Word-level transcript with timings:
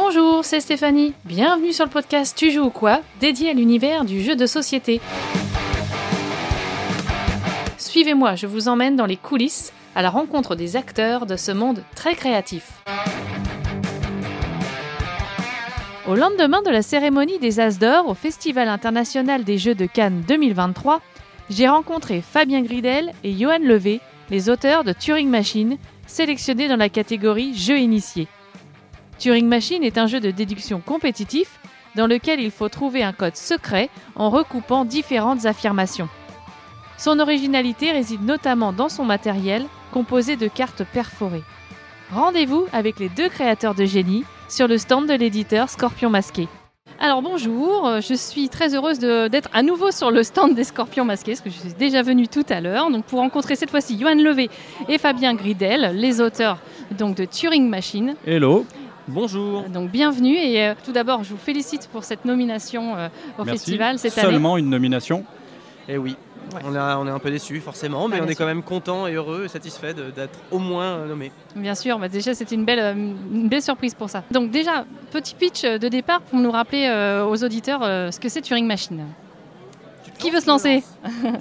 Bonjour, 0.00 0.44
c'est 0.44 0.60
Stéphanie. 0.60 1.12
Bienvenue 1.24 1.72
sur 1.72 1.84
le 1.84 1.90
podcast 1.90 2.36
Tu 2.38 2.52
joues 2.52 2.66
ou 2.66 2.70
quoi 2.70 3.00
dédié 3.18 3.50
à 3.50 3.52
l'univers 3.52 4.04
du 4.04 4.22
jeu 4.22 4.36
de 4.36 4.46
société. 4.46 5.00
Suivez-moi, 7.78 8.36
je 8.36 8.46
vous 8.46 8.68
emmène 8.68 8.94
dans 8.94 9.06
les 9.06 9.16
coulisses 9.16 9.72
à 9.96 10.02
la 10.02 10.10
rencontre 10.10 10.54
des 10.54 10.76
acteurs 10.76 11.26
de 11.26 11.34
ce 11.34 11.50
monde 11.50 11.82
très 11.96 12.14
créatif. 12.14 12.80
Au 16.06 16.14
lendemain 16.14 16.62
de 16.62 16.70
la 16.70 16.82
cérémonie 16.82 17.40
des 17.40 17.58
As 17.58 17.80
d'Or 17.80 18.06
au 18.06 18.14
Festival 18.14 18.68
international 18.68 19.42
des 19.42 19.58
Jeux 19.58 19.74
de 19.74 19.86
Cannes 19.86 20.22
2023, 20.28 21.00
j'ai 21.50 21.66
rencontré 21.66 22.22
Fabien 22.22 22.62
Gridel 22.62 23.12
et 23.24 23.32
Johan 23.32 23.58
Levé, 23.58 24.00
les 24.30 24.48
auteurs 24.48 24.84
de 24.84 24.92
Turing 24.92 25.28
Machine, 25.28 25.76
sélectionnés 26.06 26.68
dans 26.68 26.76
la 26.76 26.88
catégorie 26.88 27.52
Jeux 27.56 27.80
initiés. 27.80 28.28
Turing 29.18 29.46
Machine 29.46 29.82
est 29.82 29.98
un 29.98 30.06
jeu 30.06 30.20
de 30.20 30.30
déduction 30.30 30.80
compétitif 30.80 31.58
dans 31.96 32.06
lequel 32.06 32.40
il 32.40 32.52
faut 32.52 32.68
trouver 32.68 33.02
un 33.02 33.12
code 33.12 33.36
secret 33.36 33.90
en 34.14 34.30
recoupant 34.30 34.84
différentes 34.84 35.44
affirmations. 35.44 36.08
Son 36.96 37.18
originalité 37.18 37.90
réside 37.90 38.24
notamment 38.24 38.72
dans 38.72 38.88
son 38.88 39.04
matériel 39.04 39.64
composé 39.92 40.36
de 40.36 40.46
cartes 40.46 40.84
perforées. 40.84 41.42
Rendez-vous 42.12 42.66
avec 42.72 43.00
les 43.00 43.08
deux 43.08 43.28
créateurs 43.28 43.74
de 43.74 43.84
génie 43.84 44.24
sur 44.48 44.68
le 44.68 44.78
stand 44.78 45.08
de 45.08 45.14
l'éditeur 45.14 45.68
Scorpion 45.68 46.10
Masqué. 46.10 46.48
Alors 47.00 47.22
bonjour, 47.22 47.86
euh, 47.86 48.00
je 48.00 48.14
suis 48.14 48.48
très 48.48 48.74
heureuse 48.74 48.98
d'être 48.98 49.48
à 49.52 49.62
nouveau 49.62 49.90
sur 49.90 50.10
le 50.10 50.22
stand 50.22 50.54
des 50.54 50.64
Scorpions 50.64 51.04
Masqués, 51.04 51.32
parce 51.32 51.42
que 51.42 51.50
je 51.50 51.56
suis 51.56 51.74
déjà 51.74 52.02
venue 52.02 52.26
tout 52.26 52.46
à 52.48 52.60
l'heure, 52.60 52.90
donc 52.90 53.04
pour 53.04 53.20
rencontrer 53.20 53.54
cette 53.54 53.70
fois-ci 53.70 53.98
Johan 53.98 54.16
Levé 54.16 54.50
et 54.88 54.98
Fabien 54.98 55.34
Gridel, 55.34 55.92
les 55.94 56.20
auteurs 56.20 56.58
donc 56.98 57.16
de 57.16 57.24
Turing 57.24 57.68
Machine. 57.68 58.16
Hello. 58.26 58.64
Bonjour. 59.08 59.62
Donc 59.70 59.90
bienvenue 59.90 60.36
et 60.36 60.62
euh, 60.66 60.74
tout 60.84 60.92
d'abord 60.92 61.24
je 61.24 61.30
vous 61.30 61.38
félicite 61.38 61.88
pour 61.90 62.04
cette 62.04 62.24
nomination 62.26 62.94
euh, 62.96 63.08
au 63.38 63.44
Merci. 63.44 63.52
festival 63.60 63.98
cette 63.98 64.18
année. 64.18 64.30
Seulement 64.32 64.56
une 64.58 64.68
nomination? 64.68 65.24
Eh 65.88 65.96
oui, 65.96 66.14
Ouais. 66.54 66.60
on, 66.64 66.74
a- 66.74 66.96
on 66.96 67.06
est 67.06 67.10
un 67.10 67.18
peu 67.18 67.30
déçus 67.30 67.60
forcément, 67.60 68.08
mais 68.08 68.16
Ah, 68.16 68.20
on 68.20 68.24
bien 68.24 68.32
est 68.32 68.34
quand 68.34 68.46
même 68.46 68.62
content 68.62 69.06
et 69.06 69.12
heureux 69.14 69.44
et 69.44 69.48
satisfait 69.48 69.92
d'être 69.94 70.38
au 70.50 70.58
moins 70.58 70.96
euh, 70.96 71.08
nommé. 71.08 71.30
Bien 71.56 71.74
sûr, 71.74 71.98
bah 71.98 72.08
déjà 72.08 72.34
c'était 72.34 72.54
une 72.54 72.64
belle, 72.64 72.96
une 73.32 73.48
belle 73.48 73.62
surprise 73.62 73.94
pour 73.94 74.08
ça. 74.10 74.22
Donc 74.30 74.50
déjà, 74.50 74.84
petit 75.10 75.34
pitch 75.34 75.62
de 75.64 75.88
départ 75.88 76.20
pour 76.22 76.38
nous 76.38 76.50
rappeler 76.50 76.86
euh, 76.88 77.24
aux 77.26 77.42
auditeurs 77.44 77.80
euh, 77.82 78.10
ce 78.10 78.20
que 78.20 78.28
c'est 78.28 78.40
Turing 78.42 78.66
Machine. 78.66 79.04
Qui 80.18 80.30
veut 80.30 80.40
se 80.40 80.46
lancer 80.48 80.82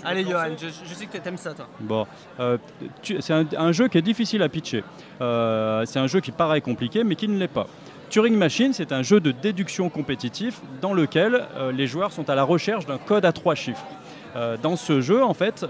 Allez 0.05 0.23
Johan, 0.23 0.49
je, 0.59 0.67
je 0.67 0.93
sais 0.93 1.05
que 1.07 1.17
t'aimes 1.17 1.37
ça 1.37 1.53
toi. 1.53 1.67
Bon, 1.79 2.05
euh, 2.39 2.57
tu- 3.01 3.21
c'est 3.21 3.33
un, 3.33 3.45
un 3.57 3.71
jeu 3.71 3.87
qui 3.87 3.97
est 3.97 4.01
difficile 4.03 4.43
à 4.43 4.49
pitcher. 4.49 4.83
Euh, 5.21 5.83
c'est 5.85 5.99
un 5.99 6.07
jeu 6.07 6.19
qui 6.19 6.31
paraît 6.31 6.61
compliqué, 6.61 7.03
mais 7.03 7.15
qui 7.15 7.27
ne 7.27 7.37
l'est 7.37 7.47
pas. 7.47 7.67
Turing 8.09 8.35
Machine, 8.35 8.71
c'est 8.73 8.91
un 8.93 9.01
jeu 9.03 9.19
de 9.19 9.31
déduction 9.31 9.89
compétitif 9.89 10.61
dans 10.81 10.93
lequel 10.93 11.43
euh, 11.57 11.71
les 11.71 11.87
joueurs 11.87 12.11
sont 12.13 12.29
à 12.29 12.35
la 12.35 12.43
recherche 12.43 12.85
d'un 12.85 12.97
code 12.97 13.25
à 13.25 13.31
trois 13.33 13.55
chiffres. 13.55 13.85
Euh, 14.37 14.55
dans 14.61 14.75
ce 14.75 15.01
jeu, 15.01 15.23
en 15.23 15.33
fait, 15.33 15.65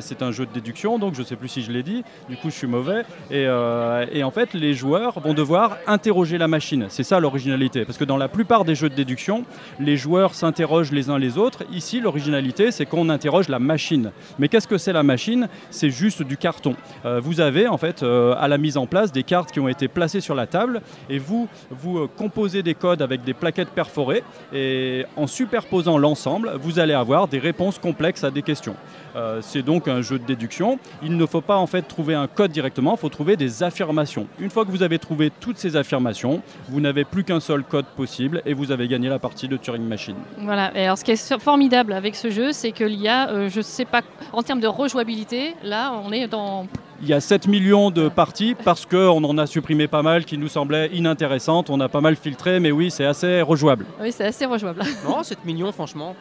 c'est 0.00 0.22
un 0.22 0.30
jeu 0.30 0.46
de 0.46 0.52
déduction, 0.52 0.98
donc 0.98 1.14
je 1.14 1.20
ne 1.20 1.26
sais 1.26 1.36
plus 1.36 1.48
si 1.48 1.62
je 1.62 1.72
l'ai 1.72 1.82
dit, 1.82 2.04
du 2.28 2.36
coup 2.36 2.50
je 2.50 2.54
suis 2.54 2.66
mauvais. 2.66 3.02
Et, 3.30 3.46
euh, 3.46 4.06
et 4.12 4.22
en 4.22 4.30
fait, 4.30 4.54
les 4.54 4.74
joueurs 4.74 5.18
vont 5.20 5.34
devoir 5.34 5.78
interroger 5.86 6.38
la 6.38 6.48
machine. 6.48 6.86
C'est 6.88 7.02
ça 7.02 7.18
l'originalité. 7.18 7.84
Parce 7.84 7.98
que 7.98 8.04
dans 8.04 8.16
la 8.16 8.28
plupart 8.28 8.64
des 8.64 8.74
jeux 8.74 8.88
de 8.88 8.94
déduction, 8.94 9.44
les 9.80 9.96
joueurs 9.96 10.34
s'interrogent 10.34 10.92
les 10.92 11.10
uns 11.10 11.18
les 11.18 11.36
autres. 11.36 11.64
Ici, 11.72 12.00
l'originalité, 12.00 12.70
c'est 12.70 12.86
qu'on 12.86 13.08
interroge 13.08 13.48
la 13.48 13.58
machine. 13.58 14.12
Mais 14.38 14.48
qu'est-ce 14.48 14.68
que 14.68 14.78
c'est 14.78 14.92
la 14.92 15.02
machine? 15.02 15.48
C'est 15.70 15.90
juste 15.90 16.22
du 16.22 16.36
carton. 16.36 16.76
Euh, 17.04 17.20
vous 17.20 17.40
avez 17.40 17.66
en 17.66 17.78
fait 17.78 18.02
à 18.02 18.48
la 18.48 18.58
mise 18.58 18.76
en 18.76 18.86
place 18.86 19.12
des 19.12 19.22
cartes 19.22 19.50
qui 19.50 19.60
ont 19.60 19.68
été 19.68 19.88
placées 19.88 20.20
sur 20.20 20.34
la 20.34 20.46
table 20.46 20.82
et 21.08 21.18
vous, 21.18 21.48
vous 21.70 22.08
composez 22.08 22.62
des 22.62 22.74
codes 22.74 23.02
avec 23.02 23.24
des 23.24 23.34
plaquettes 23.34 23.70
perforées 23.70 24.22
et 24.52 25.04
en 25.16 25.26
superposant 25.26 25.98
l'ensemble, 25.98 26.52
vous 26.60 26.78
allez 26.78 26.94
avoir 26.94 27.28
des 27.28 27.38
réponses 27.38 27.78
complexes 27.78 28.11
à 28.22 28.30
des 28.30 28.42
questions. 28.42 28.76
Euh, 29.16 29.40
c'est 29.42 29.62
donc 29.62 29.88
un 29.88 30.02
jeu 30.02 30.18
de 30.18 30.24
déduction. 30.24 30.78
Il 31.02 31.16
ne 31.16 31.26
faut 31.26 31.40
pas 31.40 31.56
en 31.56 31.66
fait 31.66 31.82
trouver 31.82 32.14
un 32.14 32.26
code 32.26 32.50
directement, 32.50 32.92
il 32.92 32.98
faut 32.98 33.08
trouver 33.08 33.36
des 33.36 33.62
affirmations. 33.62 34.26
Une 34.38 34.50
fois 34.50 34.64
que 34.64 34.70
vous 34.70 34.82
avez 34.82 34.98
trouvé 34.98 35.30
toutes 35.40 35.58
ces 35.58 35.76
affirmations, 35.76 36.42
vous 36.68 36.80
n'avez 36.80 37.04
plus 37.04 37.24
qu'un 37.24 37.40
seul 37.40 37.62
code 37.64 37.86
possible 37.96 38.42
et 38.46 38.54
vous 38.54 38.70
avez 38.72 38.88
gagné 38.88 39.08
la 39.08 39.18
partie 39.18 39.48
de 39.48 39.56
Turing 39.56 39.84
Machine. 39.84 40.16
Voilà, 40.38 40.72
et 40.76 40.84
alors 40.84 40.98
ce 40.98 41.04
qui 41.04 41.12
est 41.12 41.38
formidable 41.38 41.92
avec 41.92 42.14
ce 42.14 42.30
jeu, 42.30 42.52
c'est 42.52 42.72
qu'il 42.72 42.94
y 42.94 43.08
a, 43.08 43.28
euh, 43.30 43.48
je 43.48 43.60
sais 43.60 43.84
pas, 43.84 44.02
en 44.32 44.42
termes 44.42 44.60
de 44.60 44.68
rejouabilité, 44.68 45.54
là 45.62 45.92
on 46.04 46.12
est 46.12 46.28
dans... 46.28 46.66
Il 47.02 47.08
y 47.08 47.14
a 47.14 47.20
7 47.20 47.48
millions 47.48 47.90
de 47.90 48.08
parties 48.08 48.54
parce 48.54 48.86
qu'on 48.86 49.24
en 49.24 49.36
a 49.36 49.46
supprimé 49.46 49.88
pas 49.88 50.02
mal 50.02 50.24
qui 50.24 50.38
nous 50.38 50.46
semblaient 50.46 50.88
inintéressantes. 50.92 51.68
On 51.68 51.80
a 51.80 51.88
pas 51.88 52.00
mal 52.00 52.14
filtré, 52.14 52.60
mais 52.60 52.70
oui, 52.70 52.92
c'est 52.92 53.04
assez 53.04 53.42
rejouable. 53.42 53.86
Oui, 54.00 54.12
c'est 54.12 54.26
assez 54.26 54.46
rejouable. 54.46 54.82
Non, 55.04 55.24
7 55.24 55.44
millions 55.44 55.72
franchement. 55.72 56.14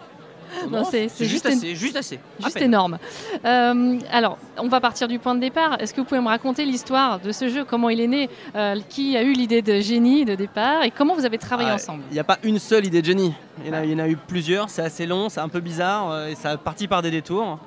Non, 0.70 0.84
c'est- 0.84 1.10
juste 1.10 1.24
juste 1.32 1.46
assez, 1.46 1.76
juste 1.76 1.96
assez. 1.96 2.16
à 2.40 2.44
Juste 2.46 2.56
peine. 2.56 2.64
énorme. 2.66 2.98
Euh, 3.46 3.98
alors, 4.12 4.38
on 4.58 4.68
va 4.68 4.80
partir 4.82 5.08
du 5.08 5.18
point 5.20 5.34
de 5.36 5.40
départ. 5.40 5.78
Est-ce 5.82 5.94
que 5.94 6.02
vous 6.02 6.06
pouvez 6.08 6.22
me 6.22 6.28
raconter 6.28 6.66
l'histoire 6.66 7.20
de 7.20 7.32
ce 7.32 7.48
jeu 7.50 7.64
Comment 7.66 7.90
il 7.90 8.00
est 8.00 8.08
né 8.08 8.30
euh, 8.56 8.76
Qui 8.90 9.16
a 9.18 9.24
eu 9.24 9.34
l'idée 9.34 9.62
de 9.62 9.80
génie 9.80 10.26
de 10.26 10.36
départ 10.36 10.84
Et 10.84 10.92
comment 10.92 11.16
vous 11.16 11.26
avez 11.26 11.38
travaillé 11.38 11.70
Ah, 11.72 11.76
ensemble? 11.76 12.04
Il 12.12 12.14
n'y 12.14 12.20
a 12.20 12.24
pas 12.24 12.38
une 12.44 12.60
seule 12.60 12.86
idée 12.86 13.02
de 13.02 13.06
génie. 13.08 13.34
Il 13.64 13.68
y 13.68 13.70
en 13.70 13.74
a, 13.74 13.86
il 13.86 13.92
y 13.92 13.96
en 13.96 14.00
a 14.00 14.08
eu 14.08 14.16
plusieurs, 14.18 14.70
c'est 14.70 14.82
assez 14.82 15.06
long, 15.06 15.30
c'est 15.30 15.40
un 15.42 15.50
peu 15.50 15.60
bizarre 15.60 16.12
euh, 16.12 16.28
et 16.28 16.36
ça 16.36 16.52
a 16.52 16.58
parti 16.58 16.88
par 16.88 17.02
des 17.02 17.12
détours. 17.12 17.60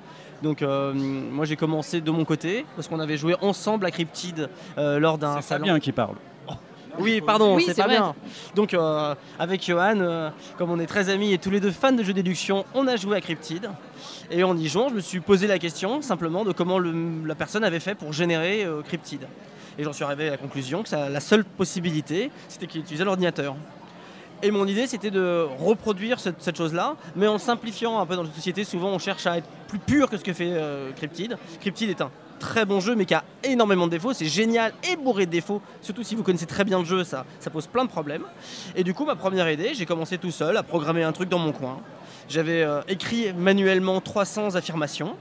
Donc 0.42 0.60
euh, 0.62 0.92
moi 0.92 1.44
j'ai 1.46 1.56
commencé 1.56 2.00
de 2.02 2.10
mon 2.10 2.24
côté 2.24 2.66
parce 2.76 2.86
qu'on 2.88 3.00
avait 3.00 3.16
joué 3.16 3.34
ensemble 3.40 3.86
à 3.86 3.90
Cryptid 3.90 4.48
euh, 4.76 4.98
lors 4.98 5.16
d'un 5.16 5.36
C'est 5.36 5.48
salon. 5.48 5.64
Fabien 5.66 5.80
qui 5.80 5.92
parle. 5.92 6.16
Oui, 6.98 7.20
pardon, 7.20 7.56
Oui, 7.56 7.64
c'est 7.66 7.74
pas 7.76 7.84
vrai. 7.84 7.96
bien. 7.96 8.14
Donc, 8.54 8.72
euh, 8.74 9.14
avec 9.38 9.64
Johan, 9.64 9.98
euh, 9.98 10.30
comme 10.58 10.70
on 10.70 10.78
est 10.78 10.86
très 10.86 11.08
amis 11.08 11.32
et 11.32 11.38
tous 11.38 11.50
les 11.50 11.60
deux 11.60 11.72
fans 11.72 11.92
de 11.92 12.02
jeux 12.02 12.12
de 12.12 12.22
déduction, 12.22 12.64
on 12.74 12.86
a 12.86 12.96
joué 12.96 13.16
à 13.16 13.20
Cryptid. 13.20 13.68
Et 14.30 14.44
en 14.44 14.56
y 14.56 14.68
jouant, 14.68 14.88
je 14.90 14.94
me 14.94 15.00
suis 15.00 15.20
posé 15.20 15.46
la 15.46 15.58
question 15.58 16.02
simplement 16.02 16.44
de 16.44 16.52
comment 16.52 16.78
le- 16.78 17.26
la 17.26 17.34
personne 17.34 17.64
avait 17.64 17.80
fait 17.80 17.94
pour 17.94 18.12
générer 18.12 18.64
euh, 18.64 18.82
Cryptid. 18.82 19.26
Et 19.78 19.82
j'en 19.82 19.92
suis 19.92 20.04
arrivé 20.04 20.28
à 20.28 20.32
la 20.32 20.36
conclusion 20.36 20.82
que 20.84 20.88
ça- 20.88 21.08
la 21.08 21.20
seule 21.20 21.44
possibilité, 21.44 22.30
c'était 22.48 22.66
qu'il 22.68 22.80
utilisait 22.82 23.04
l'ordinateur. 23.04 23.56
Et 24.42 24.50
mon 24.50 24.66
idée, 24.66 24.86
c'était 24.86 25.10
de 25.10 25.46
reproduire 25.58 26.20
cette, 26.20 26.42
cette 26.42 26.56
chose-là, 26.56 26.96
mais 27.16 27.26
en 27.26 27.38
simplifiant 27.38 27.98
un 27.98 28.06
peu 28.06 28.14
dans 28.14 28.22
la 28.24 28.30
société. 28.30 28.62
Souvent, 28.62 28.88
on 28.90 28.98
cherche 28.98 29.26
à 29.26 29.38
être 29.38 29.48
plus 29.68 29.78
pur 29.78 30.08
que 30.10 30.16
ce 30.16 30.22
que 30.24 30.32
fait 30.32 30.52
Cryptid. 30.96 31.36
Cryptid 31.60 31.88
est 31.90 32.00
un 32.02 32.10
très 32.44 32.66
bon 32.66 32.78
jeu, 32.78 32.94
mais 32.94 33.06
qui 33.06 33.14
a 33.14 33.24
énormément 33.42 33.86
de 33.86 33.92
défauts. 33.92 34.12
C'est 34.12 34.26
génial 34.26 34.74
et 34.90 34.96
bourré 34.96 35.24
de 35.24 35.30
défauts. 35.30 35.62
Surtout 35.80 36.02
si 36.02 36.14
vous 36.14 36.22
connaissez 36.22 36.44
très 36.46 36.62
bien 36.64 36.78
le 36.78 36.84
jeu, 36.84 37.02
ça, 37.02 37.24
pose 37.50 37.66
plein 37.66 37.84
de 37.84 37.88
problèmes. 37.88 38.24
Et 38.76 38.84
du 38.84 38.92
coup, 38.92 39.06
ma 39.06 39.16
première 39.16 39.50
idée, 39.50 39.72
j'ai 39.72 39.86
commencé 39.86 40.18
tout 40.18 40.30
seul 40.30 40.56
à 40.58 40.62
programmer 40.62 41.02
un 41.02 41.12
truc 41.12 41.30
dans 41.30 41.38
mon 41.38 41.52
coin. 41.52 41.78
J'avais 42.28 42.62
euh, 42.62 42.82
écrit 42.86 43.32
manuellement 43.32 44.00
300 44.00 44.56
affirmations. 44.56 45.16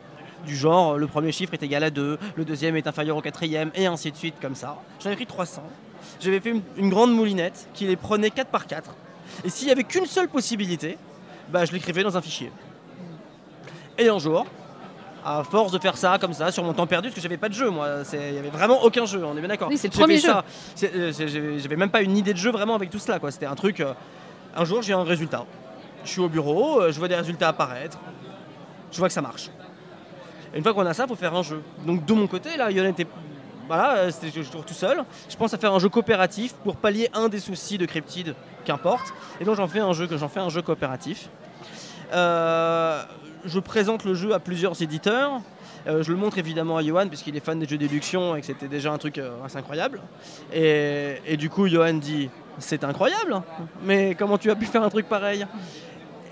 Du 0.46 0.56
genre, 0.56 0.94
euh, 0.94 0.98
le 0.98 1.08
premier 1.08 1.32
chiffre 1.32 1.54
est 1.54 1.64
égal 1.64 1.86
à 1.86 1.90
2, 1.90 2.20
le 2.36 2.46
deuxième 2.46 2.76
est 2.76 2.88
inférieur 2.88 3.16
au 3.16 3.22
quatrième, 3.22 3.72
et 3.76 3.86
ainsi 3.86 4.12
de 4.12 4.18
suite, 4.18 4.36
comme 4.42 4.56
ça. 4.56 4.78
J'en 5.02 5.10
ai 5.10 5.14
écrit 5.14 5.26
300. 5.26 5.64
J'avais 6.20 6.42
fait 6.42 6.50
une, 6.50 6.62
une 6.76 6.90
grande 6.90 7.16
moulinette 7.16 7.70
qui 7.74 7.88
les 7.88 7.96
prenait 7.96 8.32
4 8.32 8.50
par 8.50 8.68
4. 8.68 8.94
Et 9.46 9.50
s'il 9.50 9.68
n'y 9.68 9.72
avait 9.72 9.86
qu'une 9.86 10.06
seule 10.06 10.28
possibilité, 10.28 10.98
bah, 11.50 11.64
je 11.64 11.72
l'écrivais 11.72 12.04
dans 12.04 12.18
un 12.18 12.22
fichier. 12.22 12.52
Et 13.98 14.10
un 14.10 14.20
jour, 14.20 14.46
à 15.26 15.44
force 15.44 15.72
de 15.72 15.80
faire 15.80 15.96
ça 15.98 16.18
comme 16.20 16.34
ça 16.34 16.52
sur 16.52 16.64
mon 16.64 16.74
temps 16.74 16.88
perdu, 16.88 17.08
parce 17.10 17.16
que 17.16 17.22
j'avais 17.22 17.38
pas 17.38 17.50
de 17.50 17.54
jeu, 17.54 17.70
moi, 17.70 17.88
il 18.14 18.34
y 18.34 18.38
avait 18.38 18.50
vraiment 18.50 18.84
aucun 18.84 19.06
jeu, 19.06 19.24
on 19.24 19.36
est 19.38 19.40
bien 19.40 19.48
d'accord. 19.50 19.70
Oui, 19.70 19.78
c'est 19.78 19.88
le 19.88 19.98
premier 19.98 20.18
jeu. 20.18 20.32
euh, 20.84 21.58
J'avais 21.60 21.76
même 21.76 21.90
pas 21.90 22.02
une 22.02 22.18
idée 22.18 22.34
de 22.34 22.38
jeu 22.38 22.52
vraiment 22.52 22.76
avec 22.76 22.90
tout 22.90 23.00
cela, 23.00 23.20
quoi. 23.20 23.32
C'était 23.32 23.46
un 23.46 23.56
truc. 23.56 23.80
euh, 23.80 23.94
un 24.56 24.66
jour, 24.66 24.82
j'ai 24.82 24.94
un 24.94 25.04
résultat. 25.04 25.46
Je 26.04 26.10
suis 26.10 26.22
au 26.22 26.30
bureau, 26.30 26.82
euh, 26.82 26.92
je 26.92 27.00
vois 27.00 27.08
des 27.08 27.16
résultats 27.16 27.48
apparaître, 27.48 27.98
je 28.92 28.98
vois 28.98 29.08
que 29.08 29.14
ça 29.14 29.22
marche. 29.22 29.50
Et 30.54 30.58
une 30.58 30.64
fois 30.64 30.74
qu'on 30.74 30.86
a 30.86 30.94
ça, 30.94 31.04
il 31.06 31.10
faut 31.10 31.16
faire 31.16 31.34
un 31.34 31.42
jeu. 31.44 31.62
Donc 31.86 32.06
de 32.06 32.14
mon 32.14 32.28
côté, 32.28 32.56
là, 32.58 32.70
Yon 32.70 32.86
était. 32.86 33.08
Voilà, 33.68 33.96
euh, 33.96 34.12
c'était 34.12 34.30
je 34.44 34.46
toujours 34.46 34.66
tout 34.66 34.74
seul. 34.74 35.04
Je 35.30 35.36
pense 35.38 35.54
à 35.54 35.58
faire 35.58 35.74
un 35.74 35.80
jeu 35.80 35.88
coopératif 35.90 36.54
pour 36.66 36.76
pallier 36.76 37.10
un 37.14 37.30
des 37.30 37.40
soucis 37.40 37.78
de 37.78 37.86
Cryptid, 37.86 38.36
qu'importe. 38.66 39.14
Et 39.40 39.46
donc 39.46 39.56
j'en 39.56 39.68
fais 39.68 39.80
un 39.80 39.94
jeu 39.94 40.06
que 40.06 40.18
j'en 40.18 40.28
fais 40.28 40.42
un 40.42 40.50
jeu 40.50 40.62
coopératif. 40.62 41.30
Euh, 42.12 43.02
je 43.45 43.60
présente 43.60 44.04
le 44.06 44.13
jeu 44.13 44.34
à 44.34 44.40
plusieurs 44.40 44.81
éditeurs. 44.81 45.42
Euh, 45.86 46.01
je 46.01 46.12
le 46.12 46.18
montre 46.18 46.38
évidemment 46.38 46.78
à 46.78 46.84
Johan 46.84 47.07
puisqu'il 47.07 47.36
est 47.36 47.44
fan 47.44 47.60
des 47.60 47.68
jeux 47.68 47.78
d'éduction 47.78 48.36
et 48.36 48.40
que 48.40 48.45
c'était 48.45 48.69
déjà 48.69 48.92
un 48.94 48.98
truc 48.98 49.18
euh, 49.18 49.31
assez 49.45 49.57
incroyable. 49.57 50.01
Et, 50.54 51.16
et 51.25 51.36
du 51.38 51.50
coup, 51.50 51.68
Johan 51.68 51.94
dit 51.95 52.30
C'est 52.60 52.84
incroyable, 52.84 53.42
mais 53.84 54.16
comment 54.16 54.38
tu 54.38 54.50
as 54.50 54.56
pu 54.56 54.66
faire 54.66 54.84
un 54.84 54.90
truc 54.90 55.10
pareil? 55.10 55.45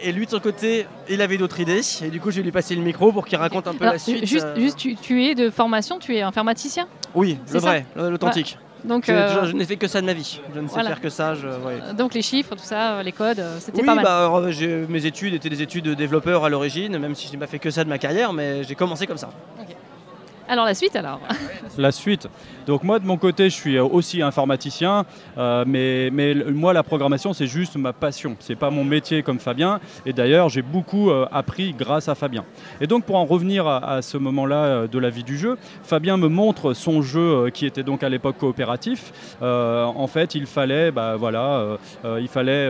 Et 0.03 0.11
lui, 0.11 0.25
de 0.25 0.31
son 0.31 0.39
côté, 0.39 0.87
il 1.09 1.21
avait 1.21 1.37
d'autres 1.37 1.59
idées. 1.59 1.81
Et 2.03 2.09
du 2.09 2.19
coup, 2.19 2.31
je 2.31 2.37
vais 2.37 2.43
lui 2.43 2.51
passer 2.51 2.75
le 2.75 2.81
micro 2.81 3.11
pour 3.11 3.25
qu'il 3.25 3.37
raconte 3.37 3.67
un 3.67 3.73
peu 3.73 3.83
Alors, 3.83 3.93
la 3.93 3.99
suite. 3.99 4.25
Juste, 4.25 4.45
euh, 4.45 4.59
juste 4.59 4.77
tu, 4.77 4.95
tu 4.95 5.23
es 5.25 5.35
de 5.35 5.49
formation, 5.49 5.99
tu 5.99 6.15
es 6.15 6.21
informaticien? 6.21 6.87
Oui, 7.13 7.37
le 7.53 7.59
vrai, 7.59 7.85
l'authentique. 7.95 8.57
Donc, 8.83 9.05
Je, 9.07 9.11
euh, 9.11 9.45
je- 9.45 9.53
n'ai 9.55 9.65
fait 9.65 9.77
que 9.77 9.87
ça 9.87 10.01
de 10.01 10.05
ma 10.05 10.13
vie. 10.13 10.39
Je 10.55 10.59
ne 10.59 10.67
sais 10.67 10.73
voilà. 10.73 10.89
faire 10.89 11.01
que 11.01 11.09
ça. 11.09 11.35
Je, 11.35 11.47
ouais. 11.47 11.93
donc 11.95 12.13
les 12.13 12.21
chiffres, 12.21 12.55
tout 12.55 12.63
ça, 12.63 12.93
euh, 12.93 13.03
les 13.03 13.11
codes, 13.11 13.39
euh, 13.39 13.57
c'était 13.59 13.81
Oui, 13.81 13.85
pas 13.85 13.95
mal. 13.95 14.03
bah, 14.03 14.19
alors, 14.25 14.41
mes 14.89 15.05
études 15.05 15.33
étaient 15.35 15.49
des 15.49 15.61
études 15.61 15.85
de 15.85 15.93
développeur 15.93 16.43
à 16.45 16.49
l'origine, 16.49 16.97
même 16.97 17.13
si 17.15 17.27
je 17.27 17.31
n'ai 17.33 17.37
pas 17.37 17.47
fait 17.47 17.59
que 17.59 17.69
ça 17.69 17.83
de 17.83 17.89
ma 17.89 17.97
carrière, 17.97 18.33
mais 18.33 18.63
j'ai 18.63 18.75
commencé 18.75 19.05
comme 19.07 19.17
ça. 19.17 19.29
Alors 20.51 20.65
la 20.65 20.73
suite 20.73 20.97
alors 20.97 21.21
la 21.77 21.91
suite. 21.91 22.27
Donc 22.67 22.83
moi 22.83 22.99
de 22.99 23.05
mon 23.05 23.17
côté, 23.17 23.49
je 23.49 23.55
suis 23.55 23.79
aussi 23.79 24.21
informaticien, 24.21 25.05
euh, 25.37 25.63
mais, 25.65 26.11
moi 26.51 26.73
la 26.73 26.83
programmation 26.83 27.33
c'est 27.33 27.47
juste 27.47 27.77
ma 27.77 27.93
passion, 27.93 28.35
c'est 28.39 28.55
pas 28.55 28.69
mon 28.69 28.83
métier 28.83 29.23
comme 29.23 29.39
Fabien. 29.39 29.79
Et 30.05 30.11
d'ailleurs 30.11 30.49
j'ai 30.49 30.61
beaucoup 30.61 31.09
euh, 31.09 31.25
appris 31.31 31.73
grâce 31.73 32.09
à 32.09 32.15
Fabien. 32.15 32.43
Et 32.81 32.87
donc 32.87 33.05
pour 33.05 33.15
en 33.15 33.25
revenir 33.25 33.67
à, 33.67 34.01
ce 34.01 34.17
moment-là 34.17 34.63
euh, 34.63 34.87
de 34.87 34.99
la 34.99 35.09
vie 35.09 35.23
du 35.23 35.37
jeu, 35.37 35.57
Fabien 35.83 36.17
me 36.17 36.27
montre 36.27 36.73
son 36.73 37.01
jeu 37.01 37.49
qui 37.51 37.65
était 37.65 37.83
donc 37.83 38.03
à 38.03 38.09
l'époque 38.09 38.37
coopératif. 38.37 39.13
en 39.41 40.07
fait, 40.07 40.35
il 40.35 40.45
fallait, 40.45 40.91
bah 40.91 41.15
voilà, 41.15 41.77
il 42.19 42.27
fallait 42.27 42.69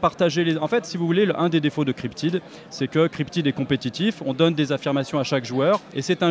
partager 0.00 0.44
les. 0.44 0.58
En 0.58 0.68
fait, 0.68 0.84
si 0.84 0.96
vous 0.96 1.06
voulez, 1.06 1.28
un 1.36 1.48
des 1.48 1.60
défauts 1.60 1.84
de 1.84 1.92
Cryptid, 1.92 2.40
c'est 2.68 2.88
que 2.88 3.06
Cryptid 3.06 3.46
est 3.46 3.52
compétitif. 3.52 4.22
On 4.26 4.34
donne 4.34 4.54
des 4.54 4.72
affirmations 4.72 5.18
à 5.18 5.24
chaque 5.24 5.44
joueur 5.44 5.80
et 5.94 6.02
c'est 6.02 6.22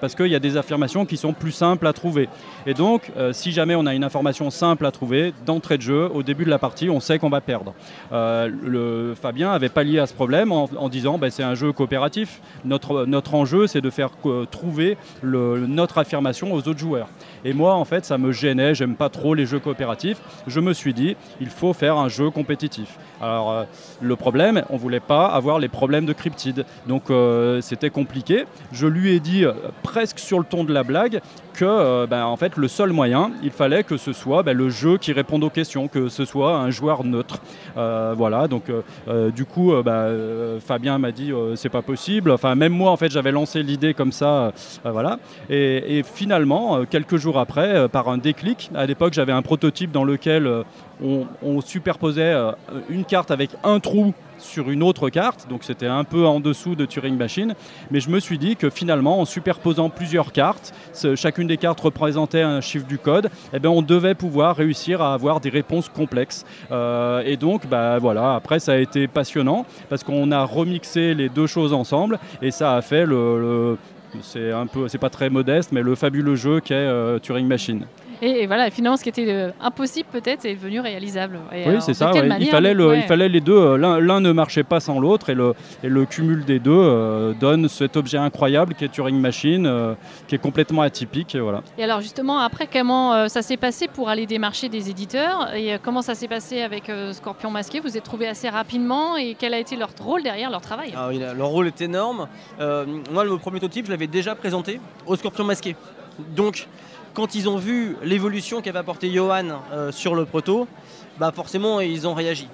parce 0.00 0.14
qu'il 0.14 0.26
y 0.26 0.34
a 0.34 0.38
des 0.38 0.56
affirmations 0.56 1.04
qui 1.06 1.16
sont 1.16 1.32
plus 1.32 1.52
simples 1.52 1.86
à 1.86 1.92
trouver. 1.92 2.28
Et 2.66 2.74
donc, 2.74 3.10
euh, 3.16 3.32
si 3.32 3.52
jamais 3.52 3.74
on 3.74 3.86
a 3.86 3.94
une 3.94 4.04
information 4.04 4.50
simple 4.50 4.86
à 4.86 4.90
trouver, 4.90 5.32
d'entrée 5.44 5.76
de 5.76 5.82
jeu, 5.82 6.10
au 6.12 6.22
début 6.22 6.44
de 6.44 6.50
la 6.50 6.58
partie, 6.58 6.90
on 6.90 7.00
sait 7.00 7.18
qu'on 7.18 7.30
va 7.30 7.40
perdre. 7.40 7.74
Euh, 8.12 8.48
le, 8.62 9.14
Fabien 9.20 9.50
avait 9.50 9.68
pallié 9.68 9.98
à 9.98 10.06
ce 10.06 10.14
problème 10.14 10.52
en, 10.52 10.88
disant 10.88 11.18
bah, 11.18 11.30
c'est 11.30 11.42
un 11.42 11.54
jeu 11.54 11.72
coopératif. 11.72 12.40
Notre, 12.64 13.06
notre 13.06 13.34
enjeu, 13.34 13.66
c'est 13.66 13.80
de 13.80 13.90
faire 13.90 14.10
trouver 14.50 14.96
notre 15.22 15.98
affirmation 15.98 16.52
aux 16.52 16.68
autres 16.68 16.78
joueurs. 16.78 17.08
Et 17.46 17.52
moi, 17.52 17.74
en 17.74 17.84
fait, 17.84 18.04
ça 18.04 18.18
me 18.18 18.32
gênait. 18.32 18.74
J'aime 18.74 18.96
pas 18.96 19.08
trop 19.08 19.32
les 19.32 19.46
jeux 19.46 19.60
coopératifs. 19.60 20.18
Je 20.48 20.58
me 20.58 20.72
suis 20.72 20.92
dit 20.92 21.16
il 21.40 21.48
faut 21.48 21.72
faire 21.72 21.96
un 21.96 22.08
jeu 22.08 22.30
compétitif. 22.30 22.98
Alors, 23.22 23.52
euh, 23.52 23.64
le 24.00 24.16
problème, 24.16 24.64
on 24.68 24.76
voulait 24.76 24.98
pas 24.98 25.26
avoir 25.26 25.60
les 25.60 25.68
problèmes 25.68 26.06
de 26.06 26.12
Cryptid. 26.12 26.64
Donc, 26.88 27.04
c'était 27.62 27.90
compliqué. 27.90 28.46
Je 28.72 28.88
lui 28.88 29.12
ai 29.12 29.20
dit 29.20 29.44
presque 29.84 30.18
sur 30.18 30.40
le 30.40 30.44
ton 30.44 30.64
de 30.64 30.72
la 30.72 30.82
blague 30.82 31.20
que 31.56 31.64
euh, 31.64 32.06
ben, 32.06 32.24
en 32.24 32.36
fait 32.36 32.56
le 32.56 32.68
seul 32.68 32.92
moyen, 32.92 33.32
il 33.42 33.50
fallait 33.50 33.82
que 33.82 33.96
ce 33.96 34.12
soit 34.12 34.42
ben, 34.42 34.56
le 34.56 34.68
jeu 34.68 34.98
qui 34.98 35.12
réponde 35.12 35.42
aux 35.42 35.50
questions, 35.50 35.88
que 35.88 36.08
ce 36.08 36.24
soit 36.24 36.56
un 36.56 36.70
joueur 36.70 37.02
neutre. 37.02 37.40
Euh, 37.76 38.14
voilà, 38.16 38.46
donc 38.46 38.64
euh, 39.08 39.30
du 39.30 39.44
coup, 39.44 39.72
ben, 39.82 40.58
Fabien 40.60 40.98
m'a 40.98 41.12
dit 41.12 41.32
c'est 41.54 41.70
pas 41.70 41.82
possible. 41.82 42.30
Enfin, 42.30 42.54
même 42.54 42.72
moi 42.72 42.90
en 42.90 42.96
fait 42.96 43.10
j'avais 43.10 43.32
lancé 43.32 43.62
l'idée 43.62 43.94
comme 43.94 44.12
ça, 44.12 44.52
voilà. 44.84 45.18
Et, 45.48 46.02
finalement, 46.04 46.84
quelques 46.84 47.16
jours 47.16 47.35
après, 47.38 47.88
par 47.88 48.08
un 48.08 48.18
déclic, 48.18 48.70
à 48.74 48.86
l'époque 48.86 49.12
j'avais 49.12 49.32
un 49.32 49.42
prototype 49.42 49.90
dans 49.90 50.04
lequel 50.04 50.64
on, 51.02 51.60
superposait 51.60 52.34
une 52.88 53.04
carte 53.04 53.30
avec 53.30 53.50
un 53.64 53.80
trou 53.80 54.14
sur 54.38 54.70
une 54.70 54.82
autre 54.82 55.08
carte, 55.08 55.46
donc 55.48 55.64
c'était 55.64 55.86
un 55.86 56.04
peu 56.04 56.26
en 56.26 56.40
dessous 56.40 56.74
de 56.74 56.84
Turing 56.84 57.16
Machine, 57.16 57.54
mais 57.90 58.00
je 58.00 58.10
me 58.10 58.20
suis 58.20 58.38
dit 58.38 58.56
que 58.56 58.70
finalement, 58.70 59.20
en 59.20 59.24
superposant 59.24 59.88
plusieurs 59.88 60.32
cartes, 60.32 60.74
chacune 61.14 61.46
des 61.46 61.56
cartes 61.56 61.80
représentait 61.80 62.42
un 62.42 62.60
chiffre 62.60 62.86
du 62.86 62.98
code, 62.98 63.26
et 63.26 63.30
eh 63.54 63.58
bien 63.58 63.70
on 63.70 63.82
devait 63.82 64.14
pouvoir 64.14 64.56
réussir 64.56 65.00
à 65.02 65.14
avoir 65.14 65.40
des 65.40 65.50
réponses 65.50 65.88
complexes. 65.88 66.44
Euh, 66.70 67.22
et 67.24 67.36
donc, 67.36 67.66
bah, 67.66 67.98
voilà, 67.98 68.34
après 68.34 68.58
ça 68.58 68.72
a 68.72 68.76
été 68.76 69.08
passionnant, 69.08 69.64
parce 69.88 70.04
qu'on 70.04 70.30
a 70.32 70.44
remixé 70.44 71.14
les 71.14 71.28
deux 71.28 71.46
choses 71.46 71.72
ensemble, 71.72 72.18
et 72.42 72.50
ça 72.50 72.74
a 72.74 72.82
fait 72.82 73.06
le, 73.06 73.78
c'est 74.22 74.52
un 74.52 74.66
peu, 74.66 74.88
c'est 74.88 74.98
pas 74.98 75.10
très 75.10 75.30
modeste, 75.30 75.72
mais 75.72 75.82
le 75.82 75.94
fabuleux 75.94 76.36
jeu 76.36 76.60
qu'est 76.60 76.74
euh, 76.74 77.18
Turing 77.18 77.46
Machine. 77.46 77.86
Et, 78.22 78.46
voilà, 78.46 78.70
finalement, 78.70 78.96
ce 78.96 79.02
qui 79.02 79.08
était 79.08 79.26
euh, 79.28 79.50
impossible 79.60 80.08
peut-être 80.10 80.44
est 80.44 80.54
devenu 80.54 80.80
réalisable. 80.80 81.38
oui, 81.52 81.76
c'est 81.80 81.94
ça. 81.94 82.12
il, 82.14 82.46
fallait 82.46 82.72
il 82.72 83.02
fallait 83.02 83.28
les 83.28 83.40
deux. 83.40 83.56
Euh, 83.56 84.00
l'un 84.00 84.20
ne 84.20 84.32
marchait 84.32 84.62
pas 84.62 84.80
sans 84.80 84.98
l'autre 84.98 85.30
et 85.30 85.34
le, 85.34 85.54
et 85.82 85.88
le 85.88 86.04
cumul 86.06 86.44
des 86.44 86.58
deux 86.58 86.72
euh, 86.72 87.34
donne 87.34 87.68
cet 87.68 87.96
objet 87.96 88.18
incroyable 88.18 88.74
qui 88.74 88.84
est 88.84 88.88
Turing 88.88 89.18
Machine, 89.18 89.96
qui 90.28 90.34
est 90.34 90.38
complètement 90.38 90.82
atypique. 90.82 91.34
Et, 91.34 91.40
voilà. 91.40 91.62
et 91.78 91.84
alors 91.84 92.00
justement, 92.00 92.38
après, 92.38 92.68
comment 92.72 93.28
ça 93.28 93.42
s'est 93.42 93.56
passé 93.56 93.88
pour 93.88 94.08
aller 94.08 94.26
démarcher 94.26 94.68
des 94.68 94.90
éditeurs 94.90 95.54
et 95.54 95.78
comment 95.82 96.02
ça 96.02 96.14
s'est 96.14 96.28
passé 96.28 96.62
avec 96.62 96.90
Scorpion 97.12 97.50
Masqué? 97.50 97.80
Vous 97.80 97.96
êtes 97.96 98.04
trouvé 98.04 98.28
assez 98.28 98.48
rapidement 98.48 99.16
et 99.16 99.36
quel 99.38 99.54
a 99.54 99.58
été 99.58 99.76
leur 99.76 99.90
rôle 100.00 100.22
derrière 100.22 100.50
leur 100.50 100.60
travail? 100.60 100.92
Ah 100.96 101.10
Leur 101.36 101.48
rôle 101.48 101.66
est 101.66 101.80
énorme. 101.80 102.28
moi, 102.58 103.24
le 103.24 103.36
premier 103.38 103.58
prototype, 103.58 103.86
je 103.86 103.90
l'avais 103.90 104.06
déjà 104.06 104.34
présenté 104.34 104.80
au 105.06 105.16
Scorpion 105.16 105.44
Masqué. 105.44 105.76
Donc, 106.34 106.66
quand 107.16 107.34
ils 107.34 107.48
ont 107.48 107.56
vu 107.56 107.96
l'évolution 108.02 108.60
qu'avait 108.60 108.78
apporté 108.78 109.10
Johan 109.10 109.62
euh, 109.72 109.90
sur 109.90 110.14
le 110.14 110.26
proto, 110.26 110.68
bah 111.18 111.32
forcément 111.34 111.80
ils 111.80 112.06
ont 112.06 112.12
réagi. 112.12 112.46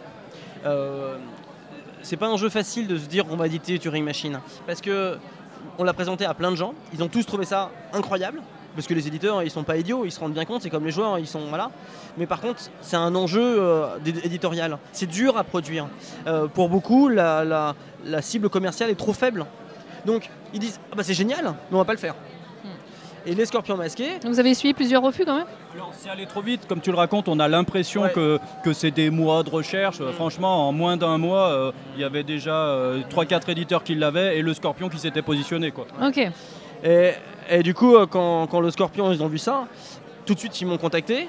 Euh, 0.65 1.17
c'est 2.03 2.17
pas 2.17 2.29
un 2.29 2.37
jeu 2.37 2.49
facile 2.49 2.87
de 2.87 2.97
se 2.97 3.07
dire 3.07 3.25
on 3.29 3.37
va 3.37 3.47
éditer 3.47 3.77
Turing 3.81 4.05
Machine 4.05 4.39
parce 4.65 4.81
que 4.81 5.19
on 5.79 5.85
l'a 5.85 5.93
présenté 5.93 6.25
à 6.25 6.35
plein 6.35 6.53
de 6.53 6.57
gens, 6.57 6.75
ils 6.95 7.03
ont 7.03 7.09
tous 7.09 7.27
trouvé 7.27 7.45
ça 7.45 7.73
incroyable 7.93 8.41
parce 8.77 8.87
que 8.87 8.95
les 8.95 9.09
éditeurs 9.09 9.43
ils 9.43 9.51
sont 9.51 9.65
pas 9.65 9.77
idiots, 9.77 10.05
ils 10.05 10.13
se 10.13 10.21
rendent 10.21 10.33
bien 10.33 10.45
compte, 10.45 10.63
c'est 10.63 10.71
comme 10.71 10.85
les 10.85 10.93
joueurs, 10.93 11.19
ils 11.19 11.27
sont 11.27 11.47
voilà. 11.49 11.73
Mais 12.17 12.27
par 12.27 12.41
contre, 12.41 12.61
c'est 12.83 12.97
un 12.97 13.17
enjeu 13.17 13.61
euh, 13.61 13.99
éditorial. 14.23 14.79
C'est 14.93 15.07
dur 15.07 15.37
à 15.37 15.43
produire. 15.43 15.89
pour 16.55 16.69
beaucoup, 16.69 17.09
la, 17.09 17.75
cible 18.21 18.49
commerciale 18.49 18.91
est 18.91 18.95
trop 18.95 19.13
faible. 19.13 19.45
Donc 20.07 20.31
ils 20.55 20.61
disent 20.61 20.79
ah 20.93 20.95
bah 20.95 21.03
c'est 21.03 21.15
génial, 21.15 21.47
mais 21.47 21.75
on 21.75 21.79
va 21.79 21.85
pas 21.85 21.95
le 21.95 21.99
faire 21.99 22.15
et 23.27 23.35
les 23.35 23.47
scorpions 23.47 23.77
masqués. 23.77 24.19
vous 24.25 24.41
avez 24.41 24.51
essuyé 24.51 24.75
plusieurs 24.75 25.03
refus 25.03 25.25
quand 25.25 25.37
même 25.37 25.47
Alors 25.75 25.93
c'est 25.97 26.11
allé 26.11 26.27
trop 26.27 26.43
vite, 26.43 26.67
comme 26.67 26.81
tu 26.81 26.91
le 26.91 26.97
racontes, 26.97 27.29
on 27.29 27.39
a 27.39 27.49
l'impression 27.49 28.09
que, 28.15 28.39
que 28.65 28.73
c'est 28.73 28.91
des 28.91 29.11
mois 29.11 29.43
de 29.43 29.51
recherche. 29.51 30.01
Mm. 30.01 30.13
Franchement, 30.13 30.69
en 30.69 30.73
moins 30.73 30.97
d'un 30.97 31.19
mois, 31.19 31.49
euh, 31.51 31.73
il 31.95 32.01
y 32.01 32.05
avait 32.05 32.23
déjà 32.23 32.77
3-4 33.11 33.35
euh, 33.49 33.53
éditeurs 33.53 33.85
qui 33.85 33.95
l'avaient 33.95 34.39
et 34.39 34.43
le 34.43 34.55
scorpion 34.55 34.89
qui 34.89 34.99
s'était 34.99 35.23
positionné. 35.23 35.71
Quoi. 35.71 35.87
Ok. 36.03 36.19
Et, 36.85 37.13
et 37.51 37.63
du 37.63 37.75
coup, 37.75 37.97
euh, 37.97 38.07
quand, 38.07 38.47
quand, 38.49 38.61
le 38.61 38.71
scorpion, 38.71 39.13
ils 39.13 39.23
ont 39.23 39.29
vu 39.29 39.39
ça, 39.39 39.67
tout 40.27 40.35
de 40.35 40.39
suite 40.39 40.61
ils 40.61 40.67
m'ont 40.67 40.79
contacté. 40.79 41.29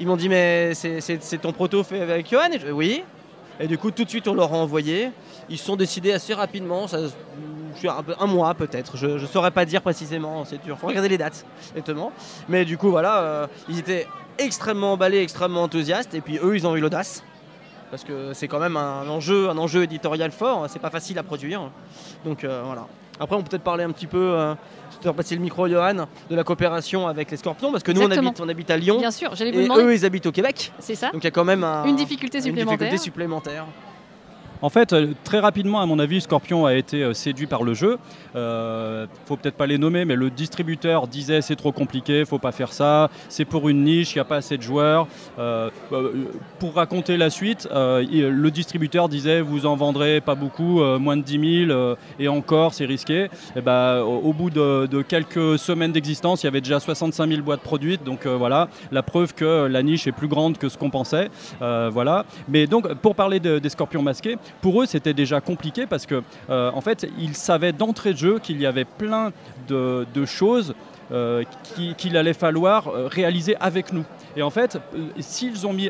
Ils 0.00 0.06
m'ont 0.06 0.16
dit 0.16 0.28
mais 0.28 0.74
c'est 0.74 1.40
ton 1.40 1.52
proto 1.52 1.82
fait 1.82 2.00
avec 2.00 2.30
Johan? 2.30 2.50
Et 2.52 2.72
Oui. 2.72 3.02
Et 3.60 3.66
du 3.66 3.76
coup 3.76 3.90
tout 3.90 4.04
de 4.04 4.08
suite 4.08 4.28
on 4.28 4.34
leur 4.34 4.54
a 4.54 4.56
envoyé. 4.56 5.10
Ils 5.50 5.58
se 5.58 5.64
sont 5.64 5.74
décidés 5.74 6.12
assez 6.12 6.34
rapidement. 6.34 6.86
Ça, 6.86 6.98
un, 7.86 8.04
un 8.18 8.26
mois 8.26 8.54
peut-être, 8.54 8.96
je 8.96 9.06
ne 9.06 9.26
saurais 9.26 9.50
pas 9.50 9.64
dire 9.64 9.82
précisément, 9.82 10.44
c'est 10.44 10.62
dur, 10.64 10.78
faut 10.78 10.88
regarder 10.88 11.08
les 11.08 11.18
dates, 11.18 11.44
exactement. 11.70 12.12
Mais 12.48 12.64
du 12.64 12.76
coup, 12.76 12.90
voilà, 12.90 13.18
euh, 13.18 13.46
ils 13.68 13.78
étaient 13.78 14.06
extrêmement 14.38 14.94
emballés, 14.94 15.18
extrêmement 15.22 15.62
enthousiastes, 15.62 16.14
et 16.14 16.20
puis 16.20 16.38
eux, 16.42 16.56
ils 16.56 16.66
ont 16.66 16.74
eu 16.74 16.80
l'audace. 16.80 17.22
Parce 17.90 18.04
que 18.04 18.32
c'est 18.34 18.48
quand 18.48 18.58
même 18.58 18.76
un 18.76 19.08
enjeu, 19.08 19.48
un 19.48 19.56
enjeu 19.56 19.82
éditorial 19.82 20.30
fort, 20.30 20.66
c'est 20.68 20.78
pas 20.78 20.90
facile 20.90 21.18
à 21.18 21.22
produire. 21.22 21.70
Donc 22.24 22.44
euh, 22.44 22.62
voilà. 22.64 22.86
Après, 23.20 23.34
on 23.34 23.42
peut 23.42 23.48
peut-être 23.48 23.64
parler 23.64 23.82
un 23.82 23.90
petit 23.90 24.06
peu, 24.06 24.34
euh, 24.34 24.54
je 24.92 24.98
te 24.98 25.08
repasser 25.08 25.34
le 25.34 25.40
micro, 25.40 25.66
Johan, 25.68 26.06
de 26.30 26.36
la 26.36 26.44
coopération 26.44 27.08
avec 27.08 27.30
les 27.30 27.36
Scorpions, 27.36 27.72
parce 27.72 27.82
que 27.82 27.90
nous, 27.90 28.02
on 28.02 28.10
habite, 28.10 28.40
on 28.40 28.48
habite 28.48 28.70
à 28.70 28.76
Lyon. 28.76 28.98
Bien 28.98 29.10
sûr, 29.10 29.34
j'allais 29.34 29.50
vous 29.50 29.60
et 29.60 29.82
eux, 29.82 29.94
ils 29.94 30.04
habitent 30.04 30.26
au 30.26 30.32
Québec. 30.32 30.72
C'est 30.78 30.94
ça. 30.94 31.10
Donc 31.10 31.22
il 31.22 31.26
y 31.26 31.28
a 31.28 31.32
quand 31.32 31.44
même 31.44 31.64
une 31.64 31.96
difficulté 31.96 32.40
supplémentaire. 32.40 32.72
Une 32.74 32.78
difficulté 32.78 33.02
supplémentaire. 33.02 33.64
En 34.60 34.70
fait, 34.70 34.92
euh, 34.92 35.12
très 35.22 35.38
rapidement, 35.38 35.80
à 35.80 35.86
mon 35.86 35.98
avis, 35.98 36.20
Scorpion 36.20 36.66
a 36.66 36.74
été 36.74 37.02
euh, 37.02 37.14
séduit 37.14 37.46
par 37.46 37.62
le 37.62 37.74
jeu. 37.74 37.98
Euh, 38.34 39.06
faut 39.26 39.36
peut-être 39.36 39.54
pas 39.54 39.66
les 39.66 39.78
nommer, 39.78 40.04
mais 40.04 40.16
le 40.16 40.30
distributeur 40.30 41.06
disait 41.06 41.42
c'est 41.42 41.54
trop 41.54 41.70
compliqué, 41.70 42.24
faut 42.24 42.38
pas 42.38 42.50
faire 42.50 42.72
ça, 42.72 43.08
c'est 43.28 43.44
pour 43.44 43.68
une 43.68 43.84
niche, 43.84 44.14
il 44.14 44.16
n'y 44.16 44.20
a 44.20 44.24
pas 44.24 44.36
assez 44.36 44.56
de 44.56 44.62
joueurs. 44.62 45.06
Euh, 45.38 45.70
pour 46.58 46.74
raconter 46.74 47.16
la 47.16 47.30
suite, 47.30 47.68
le 47.72 48.48
distributeur 48.48 49.08
disait 49.08 49.40
vous 49.40 49.66
en 49.66 49.76
vendrez 49.76 50.20
pas 50.20 50.34
beaucoup, 50.34 50.82
moins 50.98 51.16
de 51.16 51.22
10 51.22 51.66
000, 51.68 51.96
et 52.18 52.28
encore 52.28 52.74
c'est 52.74 52.84
risqué. 52.84 53.28
Et 53.56 53.60
ben, 53.60 54.00
au, 54.00 54.32
bout 54.32 54.50
de, 54.50 55.02
quelques 55.02 55.58
semaines 55.58 55.92
d'existence, 55.92 56.42
il 56.42 56.46
y 56.46 56.48
avait 56.48 56.60
déjà 56.60 56.80
65 56.80 57.28
000 57.28 57.42
boîtes 57.42 57.60
produites, 57.60 58.04
donc 58.04 58.26
voilà, 58.26 58.68
la 58.90 59.02
preuve 59.02 59.34
que 59.34 59.66
la 59.66 59.82
niche 59.82 60.06
est 60.06 60.12
plus 60.12 60.28
grande 60.28 60.58
que 60.58 60.68
ce 60.68 60.76
qu'on 60.76 60.90
pensait. 60.90 61.30
voilà. 61.60 62.24
Mais 62.48 62.66
donc, 62.66 62.92
pour 62.94 63.14
parler 63.14 63.40
des 63.40 63.68
Scorpions 63.68 64.02
masqués, 64.02 64.36
pour 64.60 64.82
eux, 64.82 64.86
c'était 64.86 65.14
déjà 65.14 65.40
compliqué 65.40 65.86
parce 65.86 66.06
que, 66.06 66.22
euh, 66.50 66.70
en 66.72 66.80
fait, 66.80 67.06
ils 67.18 67.34
savaient 67.34 67.72
d'entrée 67.72 68.12
de 68.12 68.18
jeu 68.18 68.38
qu'il 68.38 68.60
y 68.60 68.66
avait 68.66 68.84
plein 68.84 69.32
de, 69.68 70.06
de 70.14 70.26
choses 70.26 70.74
euh, 71.10 71.44
qu'il 71.96 72.16
allait 72.18 72.34
falloir 72.34 72.88
euh, 72.88 73.06
réaliser 73.06 73.56
avec 73.60 73.92
nous. 73.94 74.04
Et 74.36 74.42
en 74.42 74.50
fait, 74.50 74.76
euh, 74.76 75.06
s'ils 75.20 75.66
ont 75.66 75.72
mis 75.72 75.88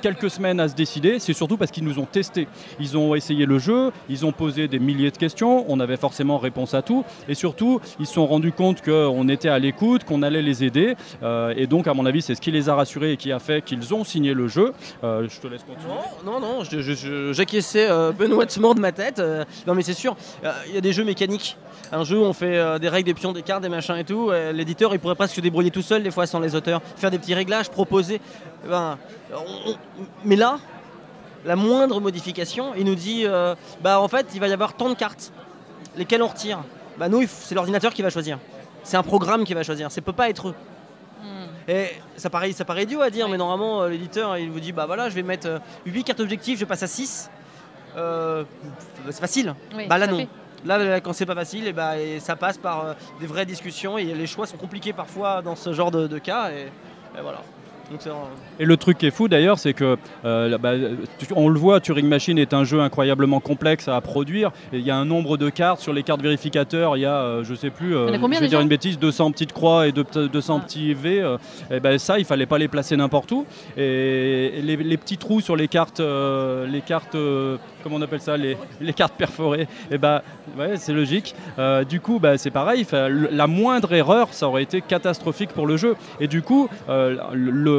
quelques 0.00 0.30
semaines 0.30 0.60
à 0.60 0.68
se 0.68 0.74
décider, 0.74 1.18
c'est 1.18 1.34
surtout 1.34 1.56
parce 1.56 1.70
qu'ils 1.70 1.84
nous 1.84 1.98
ont 1.98 2.06
testé. 2.06 2.48
Ils 2.78 2.96
ont 2.96 3.14
essayé 3.14 3.44
le 3.44 3.58
jeu, 3.58 3.92
ils 4.08 4.24
ont 4.24 4.32
posé 4.32 4.66
des 4.66 4.78
milliers 4.78 5.10
de 5.10 5.18
questions, 5.18 5.64
on 5.68 5.78
avait 5.78 5.96
forcément 5.98 6.38
réponse 6.38 6.74
à 6.74 6.82
tout, 6.82 7.04
et 7.28 7.34
surtout, 7.34 7.80
ils 7.98 8.06
se 8.06 8.14
sont 8.14 8.26
rendus 8.26 8.52
compte 8.52 8.82
qu'on 8.82 9.28
était 9.28 9.48
à 9.48 9.58
l'écoute, 9.58 10.04
qu'on 10.04 10.22
allait 10.22 10.42
les 10.42 10.64
aider, 10.64 10.94
et 11.56 11.66
donc, 11.66 11.86
à 11.86 11.94
mon 11.94 12.06
avis, 12.06 12.22
c'est 12.22 12.34
ce 12.34 12.40
qui 12.40 12.50
les 12.50 12.68
a 12.68 12.74
rassurés 12.74 13.12
et 13.12 13.16
qui 13.16 13.32
a 13.32 13.38
fait 13.38 13.62
qu'ils 13.62 13.94
ont 13.94 14.04
signé 14.04 14.34
le 14.34 14.48
jeu. 14.48 14.72
je 15.02 15.40
te 15.40 15.46
laisse 15.46 15.62
continuer. 15.62 15.92
Non, 16.24 16.40
non, 16.40 16.62
non, 16.62 17.32
j'acquiesçais 17.32 17.88
Benoît 18.18 18.46
de 18.46 18.74
de 18.74 18.80
ma 18.80 18.92
tête. 18.92 19.22
non, 19.66 19.74
mais 19.74 19.82
c'est 19.82 19.94
sûr, 19.94 20.16
il 20.68 20.74
y 20.74 20.78
a 20.78 20.80
des 20.80 20.92
jeux 20.92 21.04
mécaniques 21.04 21.56
un 21.92 22.04
jeu 22.04 22.18
où 22.18 22.22
on 22.24 22.32
fait 22.32 22.56
euh, 22.56 22.78
des 22.78 22.88
règles, 22.88 23.06
des 23.06 23.14
pions, 23.14 23.32
des 23.32 23.42
cartes, 23.42 23.62
des 23.62 23.68
machins 23.68 23.96
et 23.96 24.04
tout. 24.04 24.30
L'éditeur, 24.52 24.92
il 24.94 25.00
pourrait 25.00 25.14
presque 25.14 25.34
se 25.34 25.40
débrouiller 25.40 25.70
tout 25.70 25.82
seul 25.82 26.02
des 26.02 26.10
fois 26.10 26.26
sans 26.26 26.40
les 26.40 26.54
auteurs, 26.54 26.80
faire 26.96 27.10
des 27.10 27.18
petits 27.18 27.34
réglages, 27.34 27.68
proposer. 27.70 28.20
Ben, 28.68 28.98
mais 30.24 30.36
là, 30.36 30.58
la 31.44 31.56
moindre 31.56 32.00
modification, 32.00 32.72
il 32.76 32.84
nous 32.84 32.94
dit, 32.94 33.22
euh, 33.24 33.54
bah 33.80 34.00
en 34.00 34.08
fait, 34.08 34.26
il 34.34 34.40
va 34.40 34.48
y 34.48 34.52
avoir 34.52 34.74
tant 34.74 34.88
de 34.88 34.94
cartes, 34.94 35.32
lesquelles 35.96 36.22
on 36.22 36.26
retire? 36.28 36.60
Bah 36.98 37.08
nous, 37.08 37.24
c'est 37.26 37.54
l'ordinateur 37.54 37.94
qui 37.94 38.02
va 38.02 38.10
choisir. 38.10 38.38
C'est 38.82 38.96
un 38.96 39.02
programme 39.02 39.44
qui 39.44 39.54
va 39.54 39.62
choisir. 39.62 39.90
Ça 39.90 40.00
peut 40.00 40.12
pas 40.12 40.28
être 40.28 40.48
eux. 40.48 40.54
Hmm. 41.22 41.70
Et 41.70 41.88
ça 42.16 42.30
paraît, 42.30 42.52
ça 42.52 42.64
paraît 42.64 42.82
idiot 42.84 43.00
à 43.00 43.10
dire, 43.10 43.28
mais 43.28 43.36
normalement, 43.36 43.82
euh, 43.82 43.88
l'éditeur, 43.88 44.36
il 44.36 44.50
vous 44.50 44.60
dit 44.60 44.72
bah 44.72 44.86
voilà, 44.86 45.08
je 45.08 45.14
vais 45.14 45.22
mettre 45.22 45.48
euh, 45.48 45.58
8 45.86 46.04
cartes 46.04 46.20
objectives, 46.20 46.58
je 46.58 46.64
passe 46.64 46.82
à 46.82 46.86
6. 46.86 47.30
Euh, 47.96 48.44
c'est 49.06 49.20
facile. 49.20 49.54
Oui, 49.74 49.86
Bah 49.88 49.98
là, 49.98 50.06
non. 50.06 50.18
fait. 50.18 50.28
Là, 50.64 51.00
quand 51.00 51.12
c'est 51.12 51.26
pas 51.26 51.34
facile, 51.34 51.66
et 51.66 51.72
bah, 51.72 51.98
et 51.98 52.20
ça 52.20 52.36
passe 52.36 52.58
par 52.58 52.84
euh, 52.84 52.94
des 53.18 53.26
vraies 53.26 53.46
discussions 53.46 53.96
et 53.96 54.04
les 54.04 54.26
choix 54.26 54.46
sont 54.46 54.58
compliqués 54.58 54.92
parfois 54.92 55.40
dans 55.42 55.56
ce 55.56 55.72
genre 55.72 55.90
de, 55.90 56.18
cas. 56.18 56.50
Donc, 57.90 58.00
Et 58.60 58.64
le 58.64 58.76
truc 58.76 58.98
qui 58.98 59.06
est 59.06 59.10
fou 59.10 59.26
d'ailleurs, 59.26 59.58
c'est 59.58 59.72
que 59.72 59.96
euh, 60.24 60.56
bah, 60.58 60.74
tu- 61.18 61.26
on 61.34 61.48
le 61.48 61.58
voit, 61.58 61.80
Turing 61.80 62.06
Machine 62.06 62.38
est 62.38 62.54
un 62.54 62.62
jeu 62.62 62.80
incroyablement 62.80 63.40
complexe 63.40 63.88
à 63.88 64.00
produire. 64.00 64.52
Il 64.72 64.80
y 64.80 64.90
a 64.92 64.96
un 64.96 65.04
nombre 65.04 65.36
de 65.36 65.50
cartes 65.50 65.80
sur 65.80 65.92
les 65.92 66.04
cartes 66.04 66.22
vérificateurs. 66.22 66.96
Il 66.96 67.00
y 67.00 67.04
a, 67.06 67.14
euh, 67.16 67.44
je 67.44 67.54
sais 67.54 67.70
plus, 67.70 67.96
euh, 67.96 68.16
combien 68.20 68.38
je 68.38 68.44
vais 68.44 68.48
dire 68.48 68.60
une 68.60 68.68
bêtise, 68.68 68.98
200 68.98 69.32
petites 69.32 69.52
croix 69.52 69.88
et 69.88 69.92
deux- 69.92 70.04
200 70.32 70.58
Ah. 70.60 70.64
petits 70.64 70.94
V. 70.94 71.20
euh, 71.20 71.36
et 71.70 71.80
ben 71.80 71.98
ça, 71.98 72.18
il 72.20 72.24
fallait 72.24 72.46
pas 72.46 72.58
les 72.58 72.68
placer 72.68 72.96
n'importe 72.96 73.32
où. 73.32 73.44
Et, 73.76 74.60
les, 74.62 74.76
les 74.76 74.96
petits 74.96 75.18
trous 75.18 75.40
sur 75.40 75.56
les 75.56 75.66
cartes, 75.68 75.98
euh, 76.00 76.66
les 76.68 76.82
cartes, 76.82 77.14
euh, 77.16 77.56
comment 77.82 77.96
on 77.96 78.02
appelle 78.02 78.20
ça, 78.20 78.36
les, 78.36 78.56
les 78.80 78.92
cartes 78.92 79.14
perforées. 79.14 79.66
Et 79.90 79.98
ben 79.98 80.22
ouais, 80.56 80.76
c'est 80.76 80.92
logique. 80.92 81.34
Euh, 81.58 81.82
du 81.84 82.00
coup, 82.00 82.20
bah, 82.20 82.38
c'est 82.38 82.50
pareil. 82.52 82.86
Le- 82.92 83.30
la 83.32 83.46
moindre 83.48 83.92
erreur, 83.92 84.28
ça 84.32 84.46
aurait 84.48 84.62
été 84.62 84.80
catastrophique 84.80 85.50
pour 85.50 85.66
le 85.66 85.76
jeu. 85.76 85.96
Et 86.20 86.28
du 86.28 86.42
coup, 86.42 86.68
euh, 86.88 87.16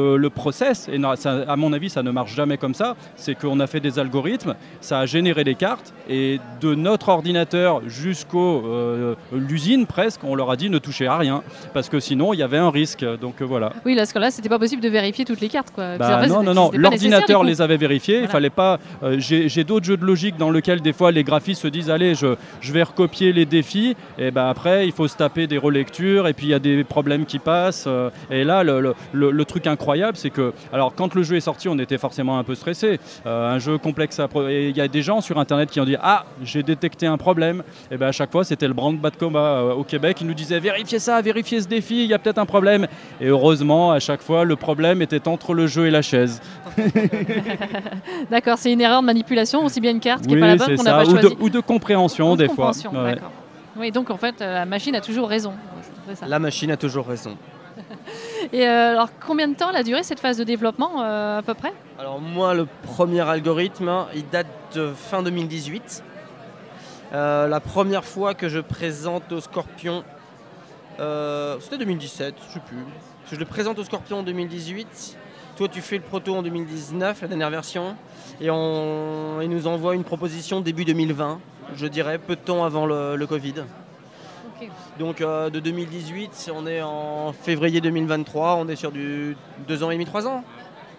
le, 0.02 0.16
le 0.16 0.30
process, 0.30 0.88
et 0.92 0.98
non, 0.98 1.14
ça- 1.16 1.44
à 1.48 1.56
mon 1.56 1.72
avis, 1.72 1.90
ça 1.90 2.02
ne 2.02 2.10
marche 2.10 2.34
jamais 2.34 2.56
comme 2.58 2.74
ça, 2.74 2.96
c'est 3.16 3.34
qu'on 3.38 3.60
a 3.60 3.66
fait 3.66 3.80
des 3.80 3.98
algorithmes, 3.98 4.54
ça 4.80 4.98
a 5.00 5.06
généré 5.06 5.44
des 5.44 5.54
cartes, 5.54 5.92
et 6.08 6.40
de 6.60 6.74
notre 6.74 7.08
ordinateur 7.08 7.82
jusqu'au 7.88 8.62
euh, 8.66 9.14
l'usine 9.32 9.86
presque, 9.86 10.20
on 10.24 10.34
leur 10.34 10.50
a 10.50 10.56
dit 10.56 10.68
ne 10.70 10.78
touchez 10.78 11.06
à 11.06 11.16
rien, 11.16 11.42
parce 11.74 11.88
que 11.88 12.00
sinon 12.00 12.32
il 12.32 12.38
y 12.38 12.42
avait 12.42 12.58
un 12.58 12.70
risque. 12.70 13.04
Donc 13.20 13.40
euh, 13.40 13.44
voilà. 13.44 13.72
Oui, 13.84 13.94
là, 13.94 14.06
ce 14.06 14.12
cas-là, 14.14 14.30
c'était 14.30 14.48
pas 14.48 14.58
possible 14.58 14.82
de 14.82 14.88
vérifier 14.88 15.24
toutes 15.24 15.40
les 15.40 15.48
cartes. 15.48 15.70
Quoi. 15.74 15.96
Bah, 15.98 16.06
Puis, 16.06 16.14
en 16.14 16.20
fait, 16.22 16.28
non, 16.28 16.42
non, 16.42 16.54
non, 16.54 16.70
l'ordinateur 16.74 17.44
les 17.44 17.60
avait 17.62 17.76
vérifiés, 17.76 18.20
il 18.22 18.28
fallait 18.28 18.50
pas. 18.50 18.78
euh, 19.02 19.16
J'ai 19.18 19.64
d'autres 19.64 19.86
jeux 19.86 19.96
de 19.96 20.04
logique 20.04 20.36
dans 20.36 20.50
lesquels 20.50 20.80
des 20.80 20.92
fois 20.92 21.10
les 21.12 21.24
graphistes 21.24 21.62
se 21.62 21.68
disent 21.68 21.90
allez, 21.90 22.14
je, 22.14 22.34
je 22.60 22.72
vais 22.72 22.82
recopier 22.82 23.32
les 23.32 23.46
défis, 23.46 23.96
et 24.18 24.30
ben 24.30 24.46
après 24.48 24.86
il 24.86 24.92
faut 24.92 25.08
se 25.08 25.16
taper 25.16 25.46
des 25.46 25.58
relectures, 25.58 26.26
et 26.28 26.32
puis 26.32 26.46
il 26.46 26.50
y 26.50 26.54
a 26.54 26.58
des 26.58 26.84
problèmes 26.84 27.24
qui 27.26 27.38
passent. 27.38 27.88
et 28.30 28.44
là, 28.44 28.62
le, 28.64 28.80
le- 28.80 28.94
le- 29.12 29.30
le 29.30 29.44
truc 29.44 29.66
incroyable, 29.66 29.91
c'est 30.14 30.30
que, 30.30 30.52
alors 30.72 30.94
quand 30.94 31.14
le 31.14 31.22
jeu 31.22 31.36
est 31.36 31.40
sorti, 31.40 31.68
on 31.68 31.78
était 31.78 31.98
forcément 31.98 32.38
un 32.38 32.44
peu 32.44 32.54
stressé. 32.54 32.98
Euh, 33.26 33.54
un 33.54 33.58
jeu 33.58 33.78
complexe 33.78 34.18
à. 34.20 34.28
Et 34.48 34.68
il 34.68 34.76
y 34.76 34.80
a 34.80 34.88
des 34.88 35.02
gens 35.02 35.20
sur 35.20 35.38
internet 35.38 35.70
qui 35.70 35.80
ont 35.80 35.84
dit 35.84 35.96
ah, 36.00 36.24
j'ai 36.42 36.62
détecté 36.62 37.06
un 37.06 37.16
problème. 37.16 37.62
Et 37.90 37.96
ben 37.96 38.08
à 38.08 38.12
chaque 38.12 38.30
fois, 38.32 38.44
c'était 38.44 38.68
le 38.68 38.74
branle-bas 38.74 39.10
de 39.10 39.16
combat 39.16 39.40
euh, 39.40 39.72
au 39.74 39.84
Québec. 39.84 40.18
Ils 40.20 40.26
nous 40.26 40.34
disaient 40.34 40.60
vérifiez 40.60 40.98
ça, 40.98 41.20
vérifiez 41.20 41.60
ce 41.60 41.68
défi, 41.68 42.04
il 42.04 42.10
y 42.10 42.14
a 42.14 42.18
peut-être 42.18 42.38
un 42.38 42.46
problème. 42.46 42.86
Et 43.20 43.26
heureusement, 43.26 43.92
à 43.92 44.00
chaque 44.00 44.22
fois, 44.22 44.44
le 44.44 44.56
problème 44.56 45.02
était 45.02 45.28
entre 45.28 45.54
le 45.54 45.66
jeu 45.66 45.86
et 45.86 45.90
la 45.90 46.02
chaise. 46.02 46.40
D'accord, 48.30 48.58
c'est 48.58 48.72
une 48.72 48.80
erreur 48.80 49.00
de 49.00 49.06
manipulation, 49.06 49.64
aussi 49.64 49.80
bien 49.80 49.92
une 49.92 50.00
carte 50.00 50.22
qui 50.22 50.28
n'est 50.28 50.34
Oui, 50.34 50.40
pas 50.40 50.46
la 50.48 50.56
bonne 50.56 50.76
qu'on 50.76 50.82
n'a 50.82 50.92
pas 50.92 51.04
Ou 51.04 51.12
de, 51.14 51.20
choisie. 51.20 51.36
ou 51.40 51.50
de 51.50 51.60
compréhension, 51.60 52.32
Ou 52.32 52.36
de 52.36 52.46
des 52.46 52.52
fois. 52.52 52.72
Ouais. 52.92 53.16
Oui, 53.76 53.90
donc 53.90 54.10
en 54.10 54.16
fait, 54.16 54.40
euh, 54.40 54.54
la 54.54 54.66
machine 54.66 54.94
a 54.94 55.00
toujours 55.00 55.28
raison. 55.28 55.52
Ça. 56.14 56.26
la 56.26 56.38
machine 56.38 56.70
a 56.70 56.76
toujours 56.76 57.06
raison. 57.06 57.36
Et 58.52 58.66
euh, 58.66 58.92
alors, 58.92 59.08
combien 59.24 59.48
de 59.48 59.54
temps 59.54 59.70
elle 59.70 59.76
a 59.76 59.82
duré 59.82 60.02
cette 60.02 60.20
phase 60.20 60.36
de 60.36 60.44
développement 60.44 61.02
euh, 61.02 61.38
à 61.38 61.42
peu 61.42 61.54
près? 61.54 61.72
Alors 61.98 62.20
moi, 62.20 62.54
le 62.54 62.66
premier 62.82 63.20
algorithme, 63.20 63.88
hein, 63.88 64.08
il 64.14 64.28
date 64.28 64.46
de 64.74 64.92
fin 64.94 65.22
2018. 65.22 66.02
Euh, 67.12 67.46
la 67.46 67.60
première 67.60 68.04
fois 68.04 68.34
que 68.34 68.48
je 68.48 68.58
présente 68.58 69.30
au 69.32 69.40
Scorpion, 69.40 70.04
c'était 71.60 71.78
2017, 71.78 72.34
je 72.48 72.54
sais 72.54 72.60
plus. 72.60 72.84
Je 73.30 73.36
le 73.36 73.44
présente 73.44 73.78
au 73.78 73.84
Scorpion 73.84 74.18
en 74.18 74.22
2018. 74.22 75.18
Toi, 75.56 75.68
tu 75.68 75.80
fais 75.80 75.96
le 75.96 76.02
proto 76.02 76.34
en 76.34 76.42
2019, 76.42 77.22
la 77.22 77.28
dernière 77.28 77.50
version, 77.50 77.96
et 78.40 78.46
il 78.46 79.50
nous 79.50 79.66
envoie 79.66 79.94
une 79.94 80.04
proposition 80.04 80.60
début 80.60 80.84
2020, 80.84 81.40
je 81.74 81.86
dirais, 81.86 82.18
peu 82.18 82.36
de 82.36 82.40
temps 82.40 82.64
avant 82.64 82.86
le 82.86 83.26
Covid. 83.26 83.64
Donc 84.98 85.20
euh, 85.20 85.50
de 85.50 85.60
2018, 85.60 86.50
on 86.54 86.66
est 86.66 86.82
en 86.82 87.32
février 87.32 87.80
2023, 87.80 88.56
on 88.56 88.68
est 88.68 88.76
sur 88.76 88.92
du 88.92 89.36
2 89.68 89.82
ans 89.82 89.90
et 89.90 89.94
demi, 89.94 90.04
3 90.04 90.26
ans. 90.26 90.44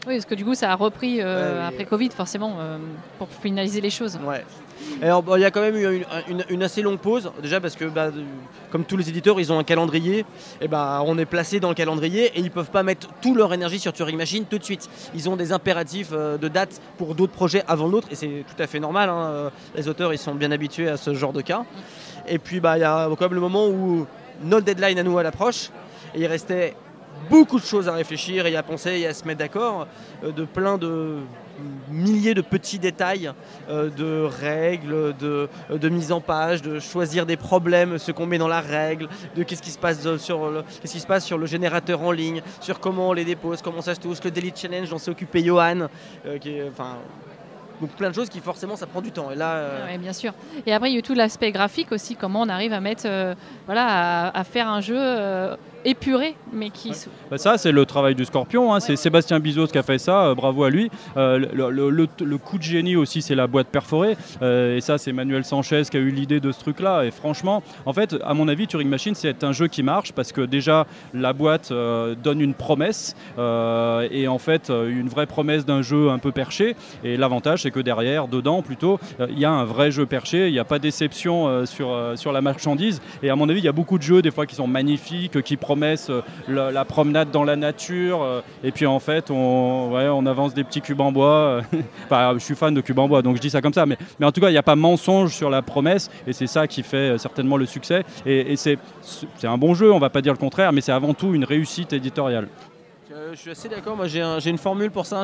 Oui, 0.05 0.15
parce 0.15 0.25
que 0.25 0.35
du 0.35 0.43
coup, 0.43 0.53
ça 0.53 0.71
a 0.71 0.75
repris 0.75 1.21
euh, 1.21 1.65
après 1.65 1.85
Covid, 1.85 2.09
forcément, 2.09 2.57
euh, 2.59 2.77
pour 3.17 3.29
finaliser 3.29 3.79
les 3.79 3.89
choses. 3.89 4.19
Ouais. 4.25 4.43
Alors, 5.01 5.23
il 5.37 5.41
y 5.41 5.45
a 5.45 5.51
quand 5.51 5.61
même 5.61 5.75
eu 5.75 6.05
une, 6.49 6.63
assez 6.63 6.81
longue 6.81 6.99
pause, 6.99 7.31
déjà 7.41 7.59
parce 7.59 7.75
que, 7.75 7.85
bah, 7.85 8.09
comme 8.71 8.85
tous 8.85 8.97
les 8.97 9.09
éditeurs, 9.09 9.39
ils 9.39 9.51
ont 9.51 9.59
un 9.59 9.63
calendrier, 9.63 10.25
et 10.61 10.67
bah, 10.67 11.01
on 11.05 11.17
est 11.17 11.25
placé 11.25 11.59
dans 11.59 11.69
le 11.69 11.75
calendrier 11.75 12.25
et 12.35 12.39
ils 12.39 12.51
peuvent 12.51 12.71
pas 12.71 12.83
mettre 12.83 13.07
toute 13.21 13.35
leur 13.35 13.53
énergie 13.53 13.79
sur 13.79 13.93
Turing 13.93 14.17
Machine 14.17 14.45
tout 14.45 14.57
de 14.57 14.63
suite. 14.63 14.89
Ils 15.13 15.29
ont 15.29 15.35
des 15.35 15.51
impératifs 15.51 16.09
euh, 16.13 16.37
de 16.37 16.47
date 16.47 16.81
pour 16.97 17.15
d'autres 17.15 17.33
projets 17.33 17.63
avant 17.67 17.87
l'autre, 17.87 18.07
et 18.11 18.15
c'est 18.15 18.45
tout 18.47 18.61
à 18.61 18.67
fait 18.67 18.79
normal. 18.79 19.09
hein, 19.09 19.25
euh, 19.31 19.49
Les 19.75 19.87
auteurs, 19.87 20.13
ils 20.13 20.17
sont 20.17 20.35
bien 20.35 20.51
habitués 20.51 20.89
à 20.89 20.97
ce 20.97 21.13
genre 21.13 21.33
de 21.33 21.41
cas. 21.41 21.63
Et 22.27 22.39
puis, 22.39 22.59
bah, 22.59 22.77
il 22.77 22.81
y 22.81 22.85
a 22.85 23.09
quand 23.09 23.21
même 23.21 23.33
le 23.33 23.41
moment 23.41 23.67
où 23.67 24.05
notre 24.43 24.65
deadline 24.65 24.99
à 24.99 25.03
nous, 25.03 25.19
elle 25.19 25.25
approche, 25.25 25.69
et 26.15 26.21
il 26.21 26.27
restait 26.27 26.75
beaucoup 27.29 27.59
de 27.59 27.65
choses 27.65 27.87
à 27.87 27.93
réfléchir 27.93 28.45
et 28.45 28.55
à 28.55 28.63
penser 28.63 28.99
et 28.99 29.07
à 29.07 29.13
se 29.13 29.25
mettre 29.25 29.39
d'accord, 29.39 29.87
euh, 30.23 30.31
de 30.31 30.45
plein 30.45 30.77
de 30.77 31.17
milliers 31.89 32.33
de 32.33 32.41
petits 32.41 32.79
détails 32.79 33.31
euh, 33.69 33.89
de 33.89 34.23
règles, 34.23 35.15
de, 35.17 35.47
de 35.69 35.89
mise 35.89 36.11
en 36.11 36.19
page, 36.21 36.61
de 36.61 36.79
choisir 36.79 37.25
des 37.25 37.37
problèmes, 37.37 37.97
ce 37.99 38.11
qu'on 38.11 38.25
met 38.25 38.37
dans 38.37 38.47
la 38.47 38.61
règle, 38.61 39.07
de 39.35 39.43
qu'est-ce 39.43 39.61
qui 39.61 39.69
se 39.71 39.77
passe 39.77 40.01
de- 40.01 40.17
sur 40.17 40.49
le, 40.49 40.63
qu'est-ce 40.81 40.93
qui 40.93 40.99
se 40.99 41.07
passe 41.07 41.25
sur 41.25 41.37
le 41.37 41.45
générateur 41.45 42.01
en 42.01 42.11
ligne, 42.11 42.41
sur 42.59 42.79
comment 42.79 43.09
on 43.09 43.13
les 43.13 43.25
dépose, 43.25 43.61
comment 43.61 43.81
ça 43.81 43.93
se 43.95 43.99
touche, 43.99 44.17
le 44.23 44.31
Daily 44.31 44.51
Challenge, 44.55 44.89
dont 44.89 44.97
s'est 44.97 45.11
occupé 45.11 45.43
Johan, 45.43 45.87
euh, 46.25 46.37
donc 47.81 47.89
plein 47.91 48.09
de 48.09 48.15
choses 48.15 48.29
qui 48.29 48.39
forcément 48.39 48.75
ça 48.75 48.85
prend 48.87 49.01
du 49.01 49.11
temps. 49.11 49.29
Et 49.31 49.35
là, 49.35 49.53
euh, 49.55 49.97
bien 49.97 50.13
sûr. 50.13 50.31
Et 50.65 50.73
après, 50.73 50.89
il 50.91 50.95
y 50.95 50.99
a 50.99 51.01
tout 51.01 51.15
l'aspect 51.15 51.51
graphique 51.51 51.91
aussi, 51.91 52.15
comment 52.15 52.41
on 52.41 52.49
arrive 52.49 52.71
à 52.71 52.79
mettre, 52.79 53.03
euh, 53.05 53.33
voilà, 53.65 54.29
à 54.29 54.43
faire 54.43 54.69
un 54.69 54.79
jeu 54.79 54.95
épuré, 55.85 56.35
mais 56.51 56.69
qui. 56.69 56.91
Bah, 57.29 57.37
ça, 57.37 57.57
c'est 57.57 57.71
le 57.71 57.85
travail 57.85 58.15
du 58.15 58.25
Scorpion. 58.25 58.73
hein. 58.73 58.79
C'est 58.79 58.95
Sébastien 58.95 59.39
Bizos 59.39 59.67
qui 59.67 59.77
a 59.77 59.83
fait 59.83 59.97
ça. 59.97 60.25
euh, 60.27 60.35
bravo 60.35 60.63
à 60.63 60.69
lui. 60.69 60.89
Euh, 61.17 61.39
le, 61.53 61.69
le- 61.71 61.89
le- 61.89 62.07
le 62.25 62.37
coup 62.37 62.57
de 62.57 62.63
génie 62.63 62.95
aussi, 62.95 63.21
c'est 63.21 63.35
la 63.35 63.47
boîte 63.47 63.67
perforée. 63.67 64.15
Euh, 64.41 64.77
et 64.77 64.81
ça, 64.81 64.97
c'est 64.97 65.11
Manuel 65.13 65.43
Sanchez 65.45 65.83
qui 65.89 65.97
a 65.97 65.99
eu 65.99 66.09
l'idée 66.11 66.39
de 66.39 66.51
ce 66.51 66.59
truc-là. 66.59 67.03
Et 67.05 67.11
franchement, 67.11 67.63
en 67.85 67.93
fait, 67.93 68.15
à 68.23 68.33
mon 68.33 68.47
avis, 68.47 68.67
Turing 68.67 68.87
Machine, 68.89 69.15
c'est 69.15 69.43
un 69.43 69.51
jeu 69.51 69.67
qui 69.67 69.83
marche 69.83 70.11
parce 70.13 70.31
que 70.31 70.41
déjà, 70.41 70.85
la 71.13 71.33
boîte 71.33 71.71
donne 71.71 72.41
une 72.41 72.53
promesse. 72.53 73.15
et 73.37 74.27
en 74.27 74.37
fait, 74.39 74.69
une 74.69 75.07
vraie 75.09 75.25
promesse 75.25 75.65
d'un 75.65 75.81
jeu 75.81 76.09
un 76.09 76.19
peu 76.19 76.31
perché. 76.31 76.75
Et 77.03 77.17
l'avantage, 77.17 77.63
c'est 77.63 77.71
que 77.71 77.79
derrière, 77.79 78.27
dedans 78.27 78.61
plutôt, 78.61 78.99
il 79.29 79.39
y 79.39 79.45
a 79.45 79.51
un 79.51 79.65
vrai 79.65 79.91
jeu 79.91 80.05
perché. 80.05 80.47
Il 80.47 80.53
n'y 80.53 80.59
a 80.59 80.63
pas 80.65 80.79
déception 80.79 81.47
euh, 81.47 81.65
sur, 81.65 81.95
sur 82.15 82.31
la 82.31 82.41
marchandise. 82.41 83.01
Et 83.21 83.29
à 83.29 83.35
mon 83.35 83.49
avis, 83.49 83.59
il 83.59 83.65
y 83.65 83.67
a 83.69 83.71
beaucoup 83.73 83.97
de 83.97 84.03
jeux, 84.03 84.21
des 84.21 84.31
fois, 84.31 84.45
qui 84.45 84.55
sont 84.55 84.67
magnifiques, 84.67 85.41
qui 85.41 85.57
promettent 85.57 85.72
euh, 85.81 86.21
la, 86.47 86.71
la 86.71 86.85
promenade 86.85 87.31
dans 87.31 87.43
la 87.43 87.55
nature. 87.55 88.21
euh, 88.21 88.41
et 88.63 88.71
puis, 88.71 88.85
en 88.85 88.99
fait, 88.99 89.31
on, 89.31 90.25
avance 90.25 90.53
des 90.53 90.63
petits 90.63 90.81
cubes 90.81 91.01
en 91.01 91.11
bois. 91.11 91.27
euh, 91.27 91.61
enfin, 92.05 92.33
je 92.35 92.39
suis 92.39 92.55
fan 92.55 92.73
de 92.73 92.81
cubes 92.81 92.99
en 92.99 93.07
bois, 93.07 93.21
donc 93.21 93.35
je 93.37 93.41
dis 93.41 93.49
ça 93.49 93.61
comme 93.61 93.73
ça. 93.73 93.85
Mais, 93.85 93.97
en 94.21 94.31
tout 94.31 94.41
cas, 94.41 94.49
il 94.49 94.53
n'y 94.53 94.57
a 94.57 94.63
pas 94.63 94.75
mensonge 94.75 95.33
sur 95.33 95.49
la 95.49 95.61
promesse. 95.61 96.09
Et 96.27 96.33
c'est 96.33 96.47
ça 96.47 96.67
qui 96.67 96.83
fait 96.83 97.17
certainement 97.17 97.57
le 97.57 97.65
succès. 97.65 98.03
Et, 98.25 98.55
c'est 98.55 98.77
un 99.43 99.57
bon 99.57 99.73
jeu, 99.73 99.91
on 99.91 99.99
va 99.99 100.09
pas 100.09 100.21
dire 100.21 100.33
le 100.33 100.39
contraire, 100.39 100.71
mais 100.73 100.81
c'est 100.81 100.91
avant 100.91 101.13
tout 101.13 101.33
une 101.33 101.43
réussite 101.45 101.93
éditoriale. 101.93 102.47
je 103.33 103.37
suis 103.39 103.51
assez 103.51 103.69
d'accord. 103.69 103.95
Moi, 103.95 104.07
j'ai 104.07 104.21
un- 104.21 104.39
j'ai 104.39 104.49
une 104.49 104.57
formule 104.57 104.91
pour 104.91 105.05
ça. 105.05 105.23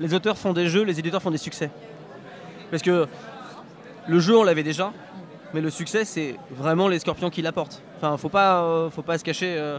Les 0.00 0.14
auteurs 0.14 0.36
font 0.36 0.52
des 0.52 0.68
jeux, 0.68 0.84
les 0.84 0.98
éditeurs 0.98 1.22
font 1.22 1.30
des 1.30 1.38
succès. 1.38 1.70
Parce 2.70 2.82
que 2.82 3.06
le 4.08 4.20
jeu, 4.20 4.36
on 4.36 4.44
l'avait 4.44 4.62
déjà. 4.62 4.92
Mais 5.54 5.60
le 5.60 5.70
succès, 5.70 6.04
c'est 6.04 6.36
vraiment 6.50 6.88
les 6.88 6.98
scorpions 6.98 7.30
qui 7.30 7.40
l'apportent. 7.42 7.82
Enfin, 7.96 8.16
faut 8.16 8.28
pas, 8.28 8.62
euh, 8.62 8.90
faut 8.90 9.02
pas 9.02 9.16
se 9.18 9.24
cacher. 9.24 9.54
euh, 9.58 9.78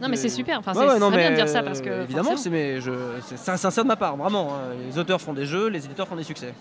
Non, 0.00 0.08
mais 0.08 0.16
c'est 0.16 0.28
super. 0.28 0.58
Enfin, 0.58 0.72
Ouais, 0.74 0.80
c'est 0.86 0.92
ouais, 1.02 1.10
bien 1.10 1.10
mais, 1.10 1.30
de 1.30 1.34
dire 1.36 1.48
ça 1.48 1.62
parce 1.62 1.80
que. 1.80 2.02
évidemment, 2.02 2.36
c'est 2.36 2.50
mais 2.50 2.80
je, 2.80 2.90
c'est 3.24 3.38
c'est 3.38 3.56
sincère 3.56 3.84
de 3.84 3.88
ma 3.88 3.96
part, 3.96 4.16
vraiment. 4.16 4.50
hein. 4.52 4.74
Les 4.90 4.98
auteurs 4.98 5.20
font 5.20 5.32
des 5.32 5.46
jeux, 5.46 5.68
les 5.68 5.84
éditeurs 5.84 6.06
font 6.06 6.16
des 6.16 6.22
succès. 6.24 6.52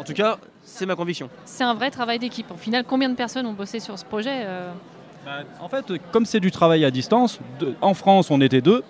En 0.00 0.04
tout 0.04 0.12
cas, 0.14 0.38
c'est 0.62 0.86
ma 0.86 0.94
conviction. 0.94 1.28
c'est 1.44 1.64
un 1.64 1.74
vrai 1.74 1.90
travail 1.90 2.18
d'équipe. 2.18 2.50
Au 2.52 2.56
final, 2.56 2.84
combien 2.86 3.08
de 3.08 3.16
personnes 3.16 3.46
ont 3.46 3.52
bossé 3.52 3.80
sur 3.80 3.98
ce 3.98 4.04
projet 4.04 4.44
euh, 4.44 4.70
En 5.60 5.68
fait, 5.68 5.84
comme 6.12 6.24
c'est 6.24 6.38
du 6.40 6.50
travail 6.52 6.84
à 6.84 6.90
distance, 6.92 7.40
de- 7.58 7.74
en 7.80 7.94
France 7.94 8.30
on 8.30 8.40
était 8.40 8.60
deux, 8.60 8.82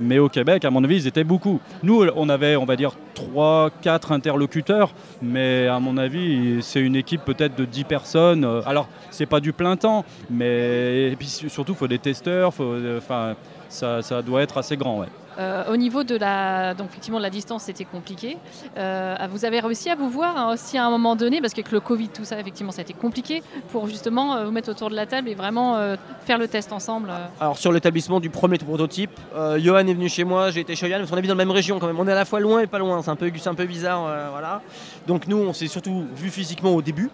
mais 0.00 0.18
au 0.18 0.28
Québec, 0.28 0.64
à 0.64 0.70
mon 0.70 0.82
avis, 0.82 0.96
ils 0.96 1.06
étaient 1.06 1.22
beaucoup. 1.24 1.60
Nous, 1.84 2.04
on 2.16 2.28
avait, 2.28 2.56
on 2.56 2.64
va 2.64 2.74
dire, 2.76 2.96
trois, 3.14 3.70
quatre 3.80 4.10
interlocuteurs, 4.12 4.92
mais 5.22 5.68
à 5.68 5.78
mon 5.78 5.96
avis, 5.96 6.62
c'est 6.62 6.80
une 6.80 6.96
équipe 6.96 7.24
peut-être 7.24 7.54
de 7.56 7.64
10 7.64 7.84
personnes. 7.84 8.44
Alors, 8.66 8.88
c'est 9.16 9.26
pas 9.26 9.40
du 9.40 9.52
plein 9.52 9.76
temps, 9.76 10.04
mais 10.30 11.10
et 11.12 11.16
puis 11.16 11.26
surtout, 11.28 11.72
il 11.72 11.78
faut 11.78 11.88
des 11.88 11.98
testeurs, 11.98 12.52
faut, 12.52 12.64
euh, 12.64 12.98
enfin, 12.98 13.34
ça, 13.68 14.02
ça 14.02 14.22
doit 14.22 14.42
être 14.42 14.58
assez 14.58 14.76
grand. 14.76 15.00
Ouais. 15.00 15.08
Euh, 15.38 15.70
au 15.70 15.76
niveau 15.76 16.02
de 16.02 16.16
la, 16.16 16.72
donc 16.72 16.88
effectivement, 16.88 17.18
de 17.18 17.22
la 17.22 17.30
distance, 17.30 17.64
c'était 17.64 17.84
compliqué. 17.84 18.38
Euh, 18.78 19.16
vous 19.30 19.44
avez 19.44 19.60
réussi 19.60 19.90
à 19.90 19.94
vous 19.94 20.08
voir 20.08 20.34
hein, 20.36 20.54
aussi 20.54 20.78
à 20.78 20.86
un 20.86 20.90
moment 20.90 21.14
donné, 21.14 21.40
parce 21.40 21.52
qu'avec 21.52 21.72
le 21.72 21.80
Covid, 21.80 22.08
tout 22.08 22.24
ça, 22.24 22.40
effectivement, 22.40 22.72
ça 22.72 22.80
a 22.80 22.82
été 22.82 22.94
compliqué, 22.94 23.42
pour 23.70 23.86
justement 23.86 24.36
euh, 24.36 24.44
vous 24.46 24.50
mettre 24.50 24.70
autour 24.70 24.88
de 24.88 24.94
la 24.94 25.04
table 25.04 25.28
et 25.28 25.34
vraiment 25.34 25.76
faire 26.24 26.38
le 26.38 26.48
test 26.48 26.72
ensemble. 26.72 27.10
Alors 27.40 27.58
sur 27.58 27.72
l'établissement 27.72 28.20
du 28.20 28.30
premier 28.30 28.58
prototype, 28.58 29.10
Johan 29.58 29.86
est 29.86 29.94
venu 29.94 30.08
chez 30.08 30.24
moi, 30.24 30.50
j'ai 30.50 30.60
été 30.60 30.74
chez 30.74 30.88
Johan, 30.88 30.98
parce 30.98 31.10
qu'on 31.10 31.16
habite 31.16 31.28
dans 31.28 31.36
la 31.36 31.44
même 31.44 31.54
région 31.54 31.78
quand 31.78 31.86
même. 31.86 32.00
On 32.00 32.08
est 32.08 32.12
à 32.12 32.16
la 32.16 32.24
fois 32.24 32.40
loin 32.40 32.60
et 32.60 32.66
pas 32.66 32.78
loin, 32.78 33.02
c'est 33.02 33.10
un 33.10 33.16
peu, 33.16 33.30
un 33.44 33.54
peu 33.54 33.66
bizarre, 33.66 34.30
voilà. 34.30 34.62
Donc 35.06 35.26
nous, 35.26 35.36
on 35.36 35.52
s'est 35.52 35.68
surtout 35.68 36.06
vu 36.14 36.30
physiquement 36.30 36.74
au 36.74 36.82
début. 36.82 37.10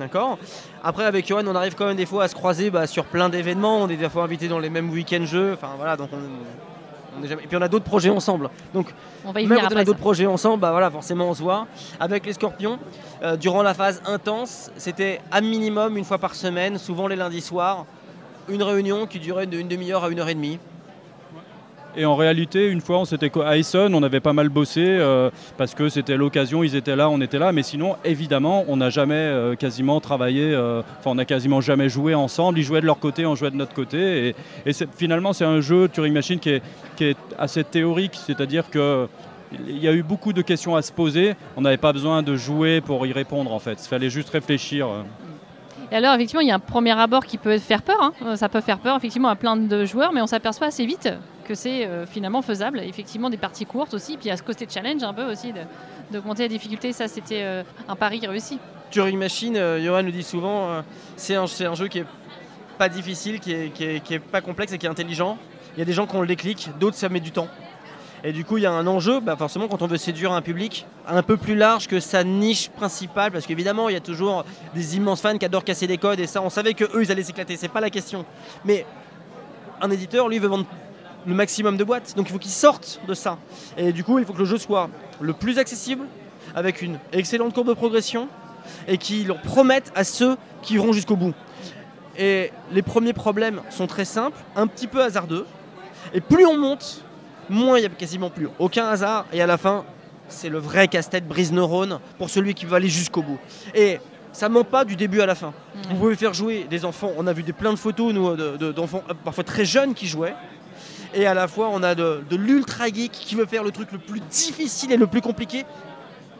D'accord 0.00 0.38
Après, 0.82 1.04
avec 1.04 1.28
Johan, 1.28 1.46
on 1.46 1.54
arrive 1.54 1.74
quand 1.74 1.84
même 1.84 1.96
des 1.96 2.06
fois 2.06 2.24
à 2.24 2.28
se 2.28 2.34
croiser 2.34 2.70
bah, 2.70 2.86
sur 2.86 3.04
plein 3.04 3.28
d'événements. 3.28 3.82
On 3.82 3.88
est 3.90 3.98
des 3.98 4.08
fois 4.08 4.24
invités 4.24 4.48
dans 4.48 4.58
les 4.58 4.70
mêmes 4.70 4.88
week-ends 4.88 5.26
jeux. 5.26 5.52
Enfin 5.52 5.74
voilà, 5.76 5.98
donc 5.98 6.08
on, 6.14 7.22
et 7.22 7.36
puis 7.36 7.56
on 7.56 7.60
a 7.60 7.68
d'autres 7.68 7.84
projets 7.84 8.08
ensemble. 8.08 8.48
Donc 8.72 8.94
on 9.26 9.32
va 9.32 9.42
y 9.42 9.46
même 9.46 9.60
quand 9.60 9.74
on 9.74 9.76
a 9.76 9.84
d'autres 9.84 9.98
projets 9.98 10.24
ensemble, 10.24 10.60
bah 10.60 10.70
voilà, 10.70 10.90
forcément 10.90 11.28
on 11.28 11.34
se 11.34 11.42
voit. 11.42 11.66
Avec 12.00 12.24
les 12.24 12.32
Scorpions, 12.32 12.78
euh, 13.22 13.36
durant 13.36 13.62
la 13.62 13.74
phase 13.74 14.00
intense, 14.06 14.70
c'était 14.78 15.20
à 15.30 15.42
minimum 15.42 15.98
une 15.98 16.04
fois 16.06 16.16
par 16.16 16.34
semaine, 16.34 16.78
souvent 16.78 17.06
les 17.06 17.16
lundis 17.16 17.42
soirs, 17.42 17.84
une 18.48 18.62
réunion 18.62 19.06
qui 19.06 19.18
durait 19.18 19.46
d'une 19.46 19.68
demi-heure 19.68 20.04
à 20.04 20.08
une 20.08 20.20
heure 20.20 20.30
et 20.30 20.34
demie. 20.34 20.58
Et 21.96 22.04
en 22.04 22.14
réalité, 22.14 22.68
une 22.68 22.80
fois, 22.80 22.98
on 22.98 23.04
s'était 23.04 23.30
à 23.44 23.58
Essen, 23.58 23.94
on 23.94 24.02
avait 24.02 24.20
pas 24.20 24.32
mal 24.32 24.48
bossé 24.48 24.84
euh, 24.84 25.30
parce 25.56 25.74
que 25.74 25.88
c'était 25.88 26.16
l'occasion, 26.16 26.62
ils 26.62 26.76
étaient 26.76 26.94
là, 26.94 27.10
on 27.10 27.20
était 27.20 27.38
là. 27.38 27.52
Mais 27.52 27.62
sinon, 27.62 27.96
évidemment, 28.04 28.64
on 28.68 28.76
n'a 28.76 28.90
jamais 28.90 29.14
euh, 29.14 29.56
quasiment 29.56 30.00
travaillé, 30.00 30.52
euh, 30.52 30.82
enfin, 31.00 31.10
on 31.10 31.14
n'a 31.16 31.24
quasiment 31.24 31.60
jamais 31.60 31.88
joué 31.88 32.14
ensemble. 32.14 32.58
Ils 32.58 32.64
jouaient 32.64 32.80
de 32.80 32.86
leur 32.86 33.00
côté, 33.00 33.26
on 33.26 33.34
jouait 33.34 33.50
de 33.50 33.56
notre 33.56 33.74
côté. 33.74 34.34
Et, 34.66 34.72
finalement, 34.96 35.32
c'est 35.32 35.44
un 35.44 35.60
jeu 35.60 35.88
Turing 35.88 36.12
Machine 36.12 36.38
qui 36.38 36.50
est, 36.50 36.62
assez 37.38 37.64
théorique, 37.64 38.14
c'est-à-dire 38.14 38.68
que 38.70 39.08
il 39.66 39.78
y 39.78 39.88
a 39.88 39.92
eu 39.92 40.02
beaucoup 40.04 40.32
de 40.32 40.42
questions 40.42 40.76
à 40.76 40.82
se 40.82 40.92
poser. 40.92 41.34
On 41.56 41.62
n'avait 41.62 41.76
pas 41.76 41.92
besoin 41.92 42.22
de 42.22 42.36
jouer 42.36 42.80
pour 42.80 43.04
y 43.06 43.12
répondre 43.12 43.52
en 43.52 43.58
fait. 43.58 43.82
Il 43.82 43.88
fallait 43.88 44.10
juste 44.10 44.28
réfléchir. 44.30 44.86
Et 45.90 45.96
alors, 45.96 46.14
effectivement, 46.14 46.42
il 46.42 46.46
y 46.46 46.52
a 46.52 46.54
un 46.54 46.60
premier 46.60 46.92
abord 46.92 47.24
qui 47.24 47.36
peut 47.36 47.58
faire 47.58 47.82
peur. 47.82 48.12
Hein. 48.22 48.36
Ça 48.36 48.48
peut 48.48 48.60
faire 48.60 48.78
peur, 48.78 48.96
effectivement, 48.96 49.28
à 49.28 49.34
plein 49.34 49.56
de 49.56 49.84
joueurs, 49.84 50.12
mais 50.12 50.20
on 50.20 50.26
s'aperçoit 50.28 50.68
assez 50.68 50.86
vite 50.86 51.08
que 51.50 51.56
c'est 51.56 51.84
euh, 51.84 52.06
finalement 52.06 52.42
faisable. 52.42 52.78
Effectivement, 52.78 53.28
des 53.28 53.36
parties 53.36 53.66
courtes 53.66 53.92
aussi. 53.92 54.16
Puis 54.16 54.30
a 54.30 54.36
ce 54.36 54.42
côté 54.44 54.68
challenge 54.72 55.02
un 55.02 55.12
peu 55.12 55.24
aussi 55.24 55.52
d'augmenter 56.12 56.44
la 56.44 56.48
difficulté. 56.48 56.92
Ça, 56.92 57.08
c'était 57.08 57.42
euh, 57.42 57.64
un 57.88 57.96
pari 57.96 58.24
réussi. 58.24 58.60
Turing 58.92 59.18
Machine, 59.18 59.56
euh, 59.56 59.84
Johan 59.84 60.02
le 60.02 60.12
dit 60.12 60.22
souvent, 60.22 60.84
c'est 61.16 61.34
un, 61.34 61.46
jeu 61.46 61.88
qui 61.88 61.98
est 61.98 62.06
pas 62.78 62.88
difficile, 62.88 63.40
qui 63.40 63.52
est, 63.52 64.18
pas 64.20 64.40
complexe 64.40 64.72
et 64.72 64.78
qui 64.78 64.86
est 64.86 64.88
intelligent. 64.88 65.38
Il 65.74 65.80
y 65.80 65.82
a 65.82 65.84
des 65.84 65.92
gens 65.92 66.06
qui 66.06 66.14
ont 66.14 66.20
le 66.20 66.28
déclic, 66.28 66.70
d'autres 66.78 66.96
ça 66.96 67.08
met 67.08 67.20
du 67.20 67.32
temps. 67.32 67.48
Et 68.22 68.32
du 68.32 68.44
coup, 68.44 68.58
il 68.58 68.62
y 68.62 68.66
a 68.66 68.72
un 68.72 68.86
enjeu, 68.86 69.18
bah 69.18 69.34
forcément, 69.36 69.66
quand 69.66 69.82
on 69.82 69.86
veut 69.86 69.96
séduire 69.96 70.32
un 70.32 70.42
public 70.42 70.86
un 71.08 71.22
peu 71.22 71.36
plus 71.36 71.56
large 71.56 71.88
que 71.88 71.98
sa 71.98 72.22
niche 72.22 72.68
principale, 72.68 73.32
parce 73.32 73.46
qu'évidemment, 73.46 73.88
il 73.88 73.94
y 73.94 73.96
a 73.96 74.00
toujours 74.00 74.44
des 74.74 74.96
immenses 74.96 75.20
fans 75.20 75.38
qui 75.38 75.46
adorent 75.46 75.64
casser 75.64 75.86
des 75.88 75.98
codes, 75.98 76.20
et 76.20 76.26
ça, 76.26 76.42
on 76.42 76.50
savait 76.50 76.74
que 76.74 76.84
eux, 76.84 77.02
ils 77.02 77.10
allaient 77.10 77.24
s'éclater, 77.24 77.56
c'est 77.56 77.68
pas 77.68 77.80
la 77.80 77.90
question. 77.90 78.24
Mais 78.64 78.84
un 79.80 79.90
éditeur, 79.90 80.28
lui, 80.28 80.38
veut 80.38 80.48
vendre 80.48 80.66
le 81.26 81.34
maximum 81.34 81.76
de 81.76 81.84
boîtes, 81.84 82.14
donc 82.16 82.28
il 82.28 82.32
faut 82.32 82.38
qu'ils 82.38 82.50
sortent 82.50 83.00
de 83.06 83.14
ça. 83.14 83.38
Et 83.76 83.92
du 83.92 84.04
coup, 84.04 84.18
il 84.18 84.24
faut 84.24 84.32
que 84.32 84.38
le 84.38 84.44
jeu 84.44 84.58
soit 84.58 84.88
le 85.20 85.32
plus 85.32 85.58
accessible, 85.58 86.04
avec 86.54 86.82
une 86.82 86.98
excellente 87.12 87.54
courbe 87.54 87.68
de 87.68 87.74
progression, 87.74 88.28
et 88.88 88.98
qui 88.98 89.24
leur 89.24 89.40
promette 89.40 89.92
à 89.94 90.04
ceux 90.04 90.36
qui 90.62 90.74
iront 90.74 90.92
jusqu'au 90.92 91.16
bout. 91.16 91.34
Et 92.18 92.52
les 92.72 92.82
premiers 92.82 93.12
problèmes 93.12 93.62
sont 93.70 93.86
très 93.86 94.04
simples, 94.04 94.38
un 94.56 94.66
petit 94.66 94.86
peu 94.86 95.02
hasardeux, 95.02 95.46
et 96.12 96.20
plus 96.20 96.46
on 96.46 96.56
monte, 96.56 97.04
moins 97.48 97.78
il 97.78 97.82
n'y 97.82 97.86
a 97.86 97.90
quasiment 97.90 98.30
plus 98.30 98.48
aucun 98.58 98.86
hasard. 98.86 99.26
Et 99.32 99.42
à 99.42 99.46
la 99.46 99.58
fin, 99.58 99.84
c'est 100.28 100.48
le 100.48 100.58
vrai 100.58 100.88
casse-tête 100.88 101.26
brise 101.26 101.52
neurone 101.52 102.00
pour 102.18 102.30
celui 102.30 102.54
qui 102.54 102.66
veut 102.66 102.74
aller 102.74 102.88
jusqu'au 102.88 103.22
bout. 103.22 103.38
Et 103.74 104.00
ça 104.32 104.48
ment 104.48 104.64
pas 104.64 104.84
du 104.84 104.96
début 104.96 105.20
à 105.20 105.26
la 105.26 105.34
fin. 105.34 105.48
Mmh. 105.48 105.80
Vous 105.90 105.96
pouvez 105.96 106.16
faire 106.16 106.34
jouer 106.34 106.66
des 106.68 106.84
enfants. 106.84 107.10
On 107.16 107.26
a 107.26 107.32
vu 107.32 107.42
des, 107.42 107.52
plein 107.52 107.72
de 107.72 107.78
photos 107.78 108.12
nous, 108.12 108.36
d'enfants 108.72 109.02
euh, 109.10 109.14
parfois 109.24 109.44
très 109.44 109.64
jeunes 109.64 109.94
qui 109.94 110.06
jouaient. 110.06 110.34
Et 111.14 111.26
à 111.26 111.34
la 111.34 111.48
fois, 111.48 111.70
on 111.72 111.82
a 111.82 111.94
de, 111.94 112.22
l'ultra 112.30 112.86
geek 112.86 113.12
qui 113.12 113.34
veut 113.34 113.46
faire 113.46 113.64
le 113.64 113.70
truc 113.70 113.90
le 113.92 113.98
plus 113.98 114.20
difficile 114.20 114.92
et 114.92 114.96
le 114.96 115.06
plus 115.06 115.20
compliqué. 115.20 115.64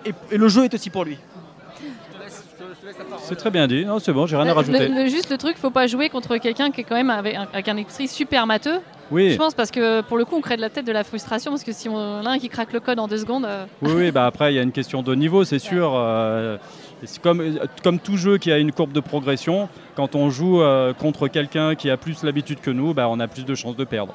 Et, 0.04 0.36
le 0.36 0.48
jeu 0.48 0.64
est 0.64 0.74
aussi 0.74 0.90
pour 0.90 1.04
lui. 1.04 1.18
C'est 3.22 3.36
très 3.36 3.50
bien 3.50 3.66
dit, 3.66 3.84
non, 3.84 3.98
c'est 3.98 4.12
bon, 4.12 4.26
j'ai 4.26 4.36
rien 4.36 4.46
à 4.46 4.54
rajouter. 4.54 5.08
juste 5.08 5.30
le 5.30 5.38
truc, 5.38 5.56
faut 5.58 5.70
pas 5.70 5.86
jouer 5.86 6.08
contre 6.08 6.36
quelqu'un 6.38 6.70
qui 6.70 6.80
est 6.80 6.84
quand 6.84 6.94
même 6.94 7.10
avec 7.10 7.34
un, 7.34 7.46
avec 7.52 7.68
un 7.68 7.76
esprit 7.76 8.08
super 8.08 8.46
matheux. 8.46 8.80
Oui. 9.10 9.32
Je 9.32 9.36
pense 9.36 9.54
parce 9.54 9.70
que 9.70 10.02
pour 10.02 10.16
le 10.16 10.24
coup, 10.24 10.36
on 10.36 10.40
crée 10.40 10.56
de 10.56 10.60
la 10.60 10.70
tête 10.70 10.86
de 10.86 10.92
la 10.92 11.04
frustration 11.04 11.50
parce 11.50 11.64
que 11.64 11.72
si 11.72 11.88
on 11.88 12.24
a 12.24 12.30
un 12.30 12.38
qui 12.38 12.48
craque 12.48 12.72
le 12.72 12.80
code 12.80 12.98
en 12.98 13.08
deux 13.08 13.18
secondes. 13.18 13.44
Euh, 13.44 13.66
oui, 13.82 13.92
oui 13.94 14.10
bah 14.12 14.26
après, 14.26 14.52
il 14.52 14.56
y 14.56 14.58
a 14.58 14.62
une 14.62 14.72
question 14.72 15.02
de 15.02 15.14
niveau, 15.14 15.44
c'est 15.44 15.58
sûr. 15.58 15.92
Euh, 15.94 16.58
c'est 17.04 17.20
comme, 17.20 17.42
comme 17.82 17.98
tout 17.98 18.16
jeu 18.16 18.38
qui 18.38 18.52
a 18.52 18.58
une 18.58 18.72
courbe 18.72 18.92
de 18.92 19.00
progression, 19.00 19.68
quand 19.96 20.14
on 20.14 20.30
joue 20.30 20.62
euh, 20.62 20.92
contre 20.92 21.28
quelqu'un 21.28 21.74
qui 21.74 21.90
a 21.90 21.96
plus 21.96 22.22
l'habitude 22.22 22.60
que 22.60 22.70
nous, 22.70 22.94
bah, 22.94 23.08
on 23.08 23.18
a 23.20 23.26
plus 23.26 23.44
de 23.44 23.54
chances 23.54 23.76
de 23.76 23.84
perdre. 23.84 24.14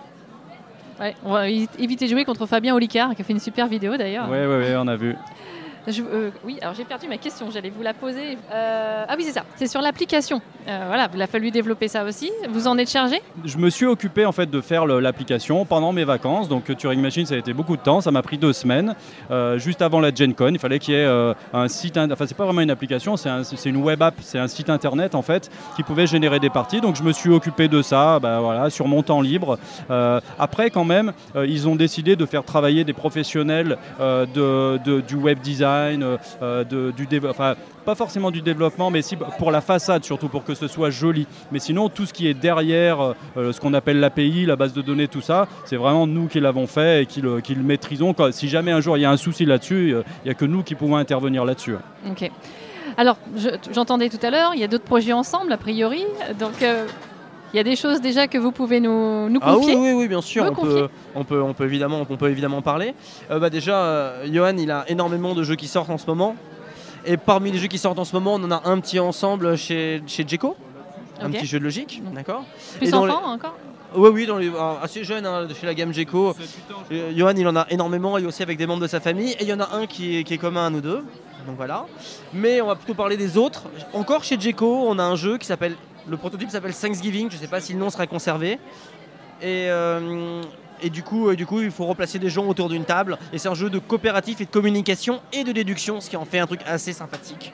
Ouais, 0.99 1.13
on 1.25 1.33
va 1.33 1.49
éviter 1.49 2.05
de 2.05 2.09
jouer 2.09 2.23
contre 2.23 2.45
Fabien 2.45 2.73
Olicard 2.73 3.15
qui 3.15 3.21
a 3.21 3.25
fait 3.25 3.33
une 3.33 3.39
super 3.39 3.67
vidéo 3.67 3.97
d'ailleurs. 3.97 4.27
Oui, 4.29 4.37
oui, 4.39 4.55
oui, 4.59 4.75
on 4.77 4.87
a 4.87 4.95
vu. 4.95 5.15
Euh, 5.87 6.31
oui, 6.43 6.57
alors 6.61 6.73
j'ai 6.73 6.83
perdu 6.83 7.07
ma 7.07 7.17
question, 7.17 7.49
j'allais 7.51 7.69
vous 7.69 7.81
la 7.81 7.93
poser. 7.93 8.37
Euh, 8.51 9.05
ah 9.07 9.15
oui, 9.17 9.23
c'est 9.23 9.33
ça, 9.33 9.43
c'est 9.55 9.67
sur 9.67 9.81
l'application. 9.81 10.41
Euh, 10.67 10.83
voilà, 10.87 11.07
il 11.13 11.21
a 11.21 11.27
fallu 11.27 11.51
développer 11.51 11.87
ça 11.87 12.03
aussi. 12.03 12.31
Vous 12.49 12.67
en 12.67 12.77
êtes 12.77 12.89
chargé? 12.89 13.21
Je 13.43 13.57
me 13.57 13.69
suis 13.69 13.85
occupé 13.85 14.25
en 14.25 14.31
fait 14.31 14.49
de 14.49 14.61
faire 14.61 14.85
l'application 14.85 15.63
pendant 15.65 15.91
mes 15.91 16.03
vacances. 16.03 16.49
Donc 16.49 16.75
Turing 16.75 17.01
Machine, 17.01 17.25
ça 17.25 17.35
a 17.35 17.37
été 17.37 17.53
beaucoup 17.53 17.77
de 17.77 17.81
temps, 17.81 18.01
ça 18.01 18.11
m'a 18.11 18.23
pris 18.23 18.37
deux 18.37 18.53
semaines. 18.53 18.95
juste 19.57 19.81
avant 19.81 19.99
la 19.99 20.13
Gen 20.13 20.33
Con, 20.33 20.49
il 20.49 20.59
fallait 20.59 20.79
qu'il 20.79 20.95
y 20.95 20.97
ait 20.97 21.33
un 21.53 21.67
site, 21.67 21.97
enfin 21.97 22.25
c'est 22.27 22.37
pas 22.37 22.45
vraiment 22.45 22.61
une 22.61 22.71
application, 22.71 23.15
c'est 23.17 23.69
une 23.69 23.77
web 23.77 24.01
app, 24.01 24.15
c'est 24.21 24.39
un 24.39 24.47
site 24.47 24.69
internet 24.69 25.13
en 25.13 25.21
fait 25.21 25.51
qui 25.75 25.83
pouvait 25.83 26.07
générer 26.07 26.39
des 26.39 26.49
parties. 26.49 26.81
Donc 26.81 26.95
je 26.95 27.03
me 27.03 27.11
suis 27.11 27.29
occupé 27.29 27.67
de 27.67 27.81
ça, 27.81 28.19
bah, 28.19 28.39
voilà, 28.39 28.69
sur 28.69 28.87
mon 28.87 29.03
temps 29.03 29.21
libre. 29.21 29.59
après, 30.39 30.71
quand 30.71 30.85
même, 30.85 31.13
ils 31.35 31.67
ont 31.67 31.75
décidé 31.75 32.15
de 32.15 32.25
faire 32.25 32.43
travailler 32.43 32.83
des 32.83 32.93
professionnels 32.93 33.77
du 33.99 35.15
web 35.15 35.39
design 35.39 35.74
euh, 36.01 36.17
euh, 36.41 37.55
pas 37.85 37.95
forcément 37.95 38.31
du 38.31 38.41
développement, 38.41 38.89
mais 38.89 39.01
si, 39.01 39.15
pour 39.15 39.51
la 39.51 39.61
façade 39.61 40.03
surtout, 40.03 40.27
pour 40.27 40.43
que 40.43 40.55
ce 40.55 40.67
soit 40.67 40.89
joli. 40.89 41.27
Mais 41.51 41.59
sinon, 41.59 41.89
tout 41.89 42.05
ce 42.05 42.13
qui 42.13 42.27
est 42.27 42.33
derrière, 42.33 43.13
euh, 43.37 43.51
ce 43.51 43.59
qu'on 43.59 43.73
appelle 43.73 43.99
l'API, 43.99 44.45
la 44.45 44.55
base 44.55 44.73
de 44.73 44.81
données, 44.81 45.07
tout 45.07 45.21
ça, 45.21 45.47
c'est 45.65 45.75
vraiment 45.75 46.07
nous 46.07 46.27
qui 46.27 46.39
l'avons 46.39 46.67
fait 46.67 47.03
et 47.03 47.05
qui 47.05 47.21
le, 47.21 47.41
qui 47.41 47.55
le 47.55 47.63
maîtrisons. 47.63 48.15
Si 48.31 48.49
jamais 48.49 48.71
un 48.71 48.81
jour 48.81 48.97
il 48.97 49.01
y 49.01 49.05
a 49.05 49.11
un 49.11 49.17
souci 49.17 49.45
là-dessus, 49.45 49.91
il 49.91 50.25
n'y 50.25 50.31
a 50.31 50.33
que 50.33 50.45
nous 50.45 50.63
qui 50.63 50.75
pouvons 50.75 50.97
intervenir 50.97 51.45
là-dessus. 51.45 51.75
Ok. 52.09 52.29
Alors, 52.97 53.17
j'entendais 53.73 54.09
tout 54.09 54.23
à 54.25 54.29
l'heure, 54.29 54.51
il 54.53 54.61
y 54.61 54.63
a 54.63 54.67
d'autres 54.67 54.85
projets 54.85 55.11
ensemble, 55.11 55.51
a 55.51 55.57
priori. 55.57 56.05
Donc, 56.39 56.63
il 57.55 57.57
y 57.57 57.61
a 57.61 57.63
des 57.63 57.77
choses 57.77 58.01
déjà 58.01 58.27
que 58.27 58.37
vous 58.37 58.51
pouvez 58.51 58.81
nous, 58.81 59.29
nous 59.29 59.39
confier 59.39 59.75
ah 59.77 59.79
oui, 59.79 59.93
oui, 59.93 60.07
bien 60.09 60.21
sûr, 60.21 60.43
on 60.43 60.53
peut, 60.53 60.89
on 61.15 61.23
peut, 61.23 61.41
on, 61.41 61.53
peut, 61.53 61.63
évidemment, 61.63 62.05
on 62.09 62.17
peut 62.17 62.29
évidemment 62.29 62.61
parler. 62.61 62.93
Euh, 63.31 63.39
bah 63.39 63.49
déjà, 63.49 63.77
euh, 63.77 64.27
Johan, 64.29 64.57
il 64.57 64.69
a 64.71 64.83
énormément 64.89 65.33
de 65.33 65.41
jeux 65.41 65.55
qui 65.55 65.69
sortent 65.69 65.89
en 65.89 65.97
ce 65.97 66.05
moment. 66.05 66.35
Et 67.05 67.15
parmi 67.15 67.53
les 67.53 67.57
jeux 67.57 67.67
qui 67.67 67.77
sortent 67.77 67.97
en 67.97 68.03
ce 68.03 68.13
moment, 68.13 68.33
on 68.33 68.43
en 68.43 68.51
a 68.51 68.63
un 68.65 68.77
petit 68.81 68.99
ensemble 68.99 69.55
chez, 69.57 70.03
chez 70.05 70.27
Jeco, 70.27 70.57
un 71.21 71.29
petit 71.29 71.45
jeu 71.45 71.59
de 71.59 71.63
logique, 71.63 72.03
d'accord 72.13 72.43
Plus 72.77 72.93
enfant 72.93 73.25
encore 73.25 73.55
oui, 73.95 74.09
oui, 74.11 74.25
dans 74.25 74.37
les, 74.37 74.51
assez 74.81 75.05
jeune 75.05 75.25
hein, 75.25 75.47
chez 75.57 75.65
la 75.65 75.73
gamme 75.73 75.93
Jeco. 75.93 76.35
Euh, 76.91 77.13
Johan, 77.15 77.35
il 77.37 77.47
en 77.47 77.55
a 77.55 77.67
énormément 77.69 78.17
et 78.17 78.25
aussi 78.25 78.43
avec 78.43 78.57
des 78.57 78.67
membres 78.67 78.81
de 78.81 78.87
sa 78.87 78.99
famille. 78.99 79.31
Et 79.39 79.43
il 79.43 79.47
y 79.47 79.53
en 79.53 79.61
a 79.61 79.69
un 79.73 79.85
qui 79.85 80.17
est, 80.17 80.23
qui 80.25 80.33
est 80.33 80.37
commun 80.37 80.65
à 80.65 80.69
nous 80.69 80.81
deux. 80.81 81.05
Donc 81.47 81.55
voilà. 81.55 81.85
Mais 82.33 82.59
on 82.59 82.67
va 82.67 82.75
plutôt 82.75 82.95
parler 82.95 83.15
des 83.15 83.37
autres. 83.37 83.63
Encore 83.93 84.25
chez 84.25 84.37
Jeco, 84.37 84.83
on 84.85 84.99
a 84.99 85.03
un 85.03 85.15
jeu 85.15 85.37
qui 85.37 85.45
s'appelle 85.45 85.77
le 86.07 86.17
prototype 86.17 86.49
s'appelle 86.49 86.73
Thanksgiving, 86.73 87.29
je 87.29 87.35
ne 87.35 87.41
sais 87.41 87.47
pas 87.47 87.61
si 87.61 87.73
le 87.73 87.79
nom 87.79 87.89
sera 87.89 88.07
conservé. 88.07 88.59
Et, 89.41 89.67
euh, 89.69 90.41
et 90.81 90.89
du, 90.89 91.03
coup, 91.03 91.29
euh, 91.29 91.35
du 91.35 91.45
coup, 91.45 91.61
il 91.61 91.71
faut 91.71 91.85
replacer 91.85 92.19
des 92.19 92.29
gens 92.29 92.45
autour 92.45 92.69
d'une 92.69 92.85
table. 92.85 93.17
Et 93.33 93.37
c'est 93.37 93.49
un 93.49 93.55
jeu 93.55 93.69
de 93.69 93.79
coopératif 93.79 94.41
et 94.41 94.45
de 94.45 94.49
communication 94.49 95.21
et 95.33 95.43
de 95.43 95.51
déduction, 95.51 96.01
ce 96.01 96.09
qui 96.09 96.17
en 96.17 96.25
fait 96.25 96.39
un 96.39 96.47
truc 96.47 96.61
assez 96.65 96.93
sympathique. 96.93 97.53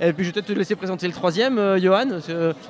Et 0.00 0.12
puis 0.12 0.24
je 0.24 0.28
vais 0.28 0.34
peut-être 0.34 0.46
te 0.46 0.52
laisser 0.52 0.76
présenter 0.76 1.06
le 1.08 1.12
troisième, 1.12 1.58
euh, 1.58 1.78
Johan, 1.78 2.20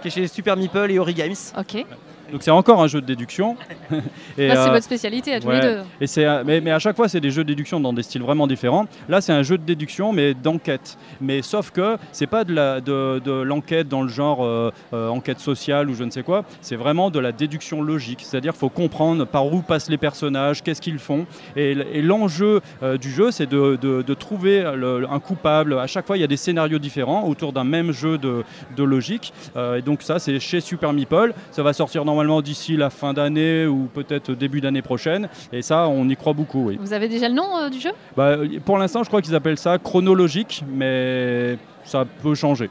qui 0.01 0.09
est 0.09 0.11
chez 0.11 0.27
Super 0.29 0.57
Meeple 0.57 0.91
et 0.91 0.99
Ori 0.99 1.15
Games. 1.15 1.35
Ok. 1.59 1.85
Donc 2.31 2.43
c'est 2.43 2.51
encore 2.51 2.83
un 2.83 2.87
jeu 2.87 3.01
de 3.01 3.07
déduction. 3.07 3.57
et, 4.39 4.51
c'est 4.51 4.69
votre 4.69 4.83
spécialité 4.83 5.35
à 5.35 5.41
tous 5.41 5.51
les 5.51 5.61
deux. 5.61 5.79
Et 6.01 6.07
mais, 6.45 6.61
mais, 6.61 6.71
à 6.71 6.79
chaque 6.79 6.97
fois, 6.97 7.09
c'est 7.09 7.21
des 7.21 7.31
jeux 7.31 7.45
de 7.45 7.49
déduction 7.49 7.81
dans 7.81 7.93
des 7.93 8.03
styles 8.03 8.23
vraiment 8.23 8.47
différents. 8.47 8.87
Là, 9.09 9.21
c'est 9.21 9.33
un 9.33 9.43
jeu 9.43 9.57
de 9.57 9.63
déduction, 9.63 10.13
mais 10.13 10.35
d'enquête. 10.35 10.99
Mais 11.21 11.43
sauf 11.43 11.71
que 11.71 11.97
c'est 12.13 12.27
pas 12.27 12.45
de, 12.45 12.55
la, 12.55 12.81
de, 12.81 13.43
l'enquête 13.43 13.89
dans 13.89 14.03
le 14.03 14.09
genre 14.09 14.45
euh, 14.45 14.71
euh, 14.93 15.09
enquête 15.09 15.41
sociale 15.41 15.89
ou 15.89 15.95
je 15.95 16.05
ne 16.05 16.11
sais 16.11 16.23
quoi. 16.23 16.45
C'est 16.61 16.77
vraiment 16.77 17.11
de 17.11 17.19
la 17.19 17.33
déduction 17.33 17.83
logique. 17.83 18.21
C'est-à-dire 18.23 18.53
qu'il 18.53 18.61
faut 18.61 18.69
comprendre 18.69 19.25
par 19.25 19.47
où 19.47 19.63
passent 19.63 19.89
les 19.89 19.99
personnages, 19.99 20.63
qu'est-ce 20.63 20.83
qu'ils 20.83 20.99
font. 20.99 21.27
Et, 21.57 21.75
l'enjeu 22.03 22.61
euh, 22.83 22.97
du 22.97 23.11
jeu, 23.11 23.31
c'est 23.31 23.47
de, 23.47 23.77
de, 23.77 24.15
trouver 24.15 24.65
un 24.65 25.21
coupable. 25.21 25.79
À 25.79 25.87
chaque 25.87 26.07
fois, 26.07 26.17
il 26.17 26.21
y 26.21 26.25
a 26.25 26.29
des 26.29 26.37
scénarios 26.37 26.79
différents 26.79 27.25
autour 27.27 27.53
d'un 27.53 27.65
même 27.65 27.93
jeu 27.93 28.19
de, 28.19 28.45
logique. 28.83 29.33
et 29.57 29.83
donc 29.83 30.03
ça, 30.03 30.19
c'est 30.19 30.39
chez 30.41 30.61
Super 30.61 30.93
Meeple. 30.93 31.35
Ça 31.51 31.63
va 31.63 31.73
sortir 31.73 32.05
dans 32.05 32.18
normalement 32.19 32.43
d'ici 32.43 32.77
la 32.77 32.91
fin 32.91 33.13
d'année 33.13 33.67
ou 33.67 33.89
peut-être 33.95 34.33
début 34.33 34.61
d'année 34.61 34.83
prochaine. 34.83 35.29
Et 35.53 35.63
ça, 35.63 35.87
on 35.87 36.09
y 36.09 36.17
croit 36.17 36.33
beaucoup, 36.33 36.65
oui. 36.65 36.77
Vous 36.81 36.93
avez 36.93 37.09
déjà 37.09 37.29
le 37.29 37.35
nom 37.35 37.47
euh, 37.57 37.69
du 37.69 37.79
jeu? 37.79 37.91
Bah, 38.17 38.37
pour 38.65 38.77
l'instant, 38.77 39.05
je 39.05 39.09
crois 39.09 39.23
qu'ils 39.23 39.37
appellent 39.37 39.57
ça 39.59 39.79
chronologique, 39.79 40.65
mais 40.69 41.57
ça 41.85 42.05
peut 42.23 42.35
changer. 42.35 42.71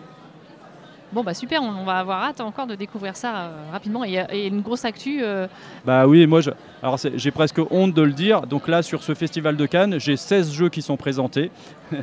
Bon 1.13 1.23
bah 1.23 1.33
super, 1.33 1.61
on, 1.63 1.85
va 1.85 1.99
avoir 1.99 2.21
hâte 2.23 2.41
encore 2.41 2.67
de 2.67 2.75
découvrir 2.75 3.15
ça 3.15 3.33
euh, 3.37 3.49
rapidement 3.71 4.03
et, 4.03 4.21
et 4.33 4.47
une 4.47 4.59
grosse 4.59 4.83
actu. 4.83 5.19
euh, 5.23 5.47
Bah 5.85 6.05
oui, 6.05 6.27
moi, 6.27 6.41
je- 6.41 6.51
alors 6.83 6.97
j'ai 7.15 7.31
presque 7.31 7.61
honte 7.71 7.93
de 7.93 8.01
le 8.01 8.11
dire. 8.11 8.41
Donc 8.41 8.67
là, 8.67 8.81
sur 8.83 9.01
ce 9.01 9.13
festival 9.15 9.55
de 9.55 9.65
Cannes, 9.65 9.95
j'ai 9.99 10.17
16 10.17 10.51
jeux 10.51 10.67
qui 10.67 10.81
sont 10.81 10.97
présentés, 10.97 11.49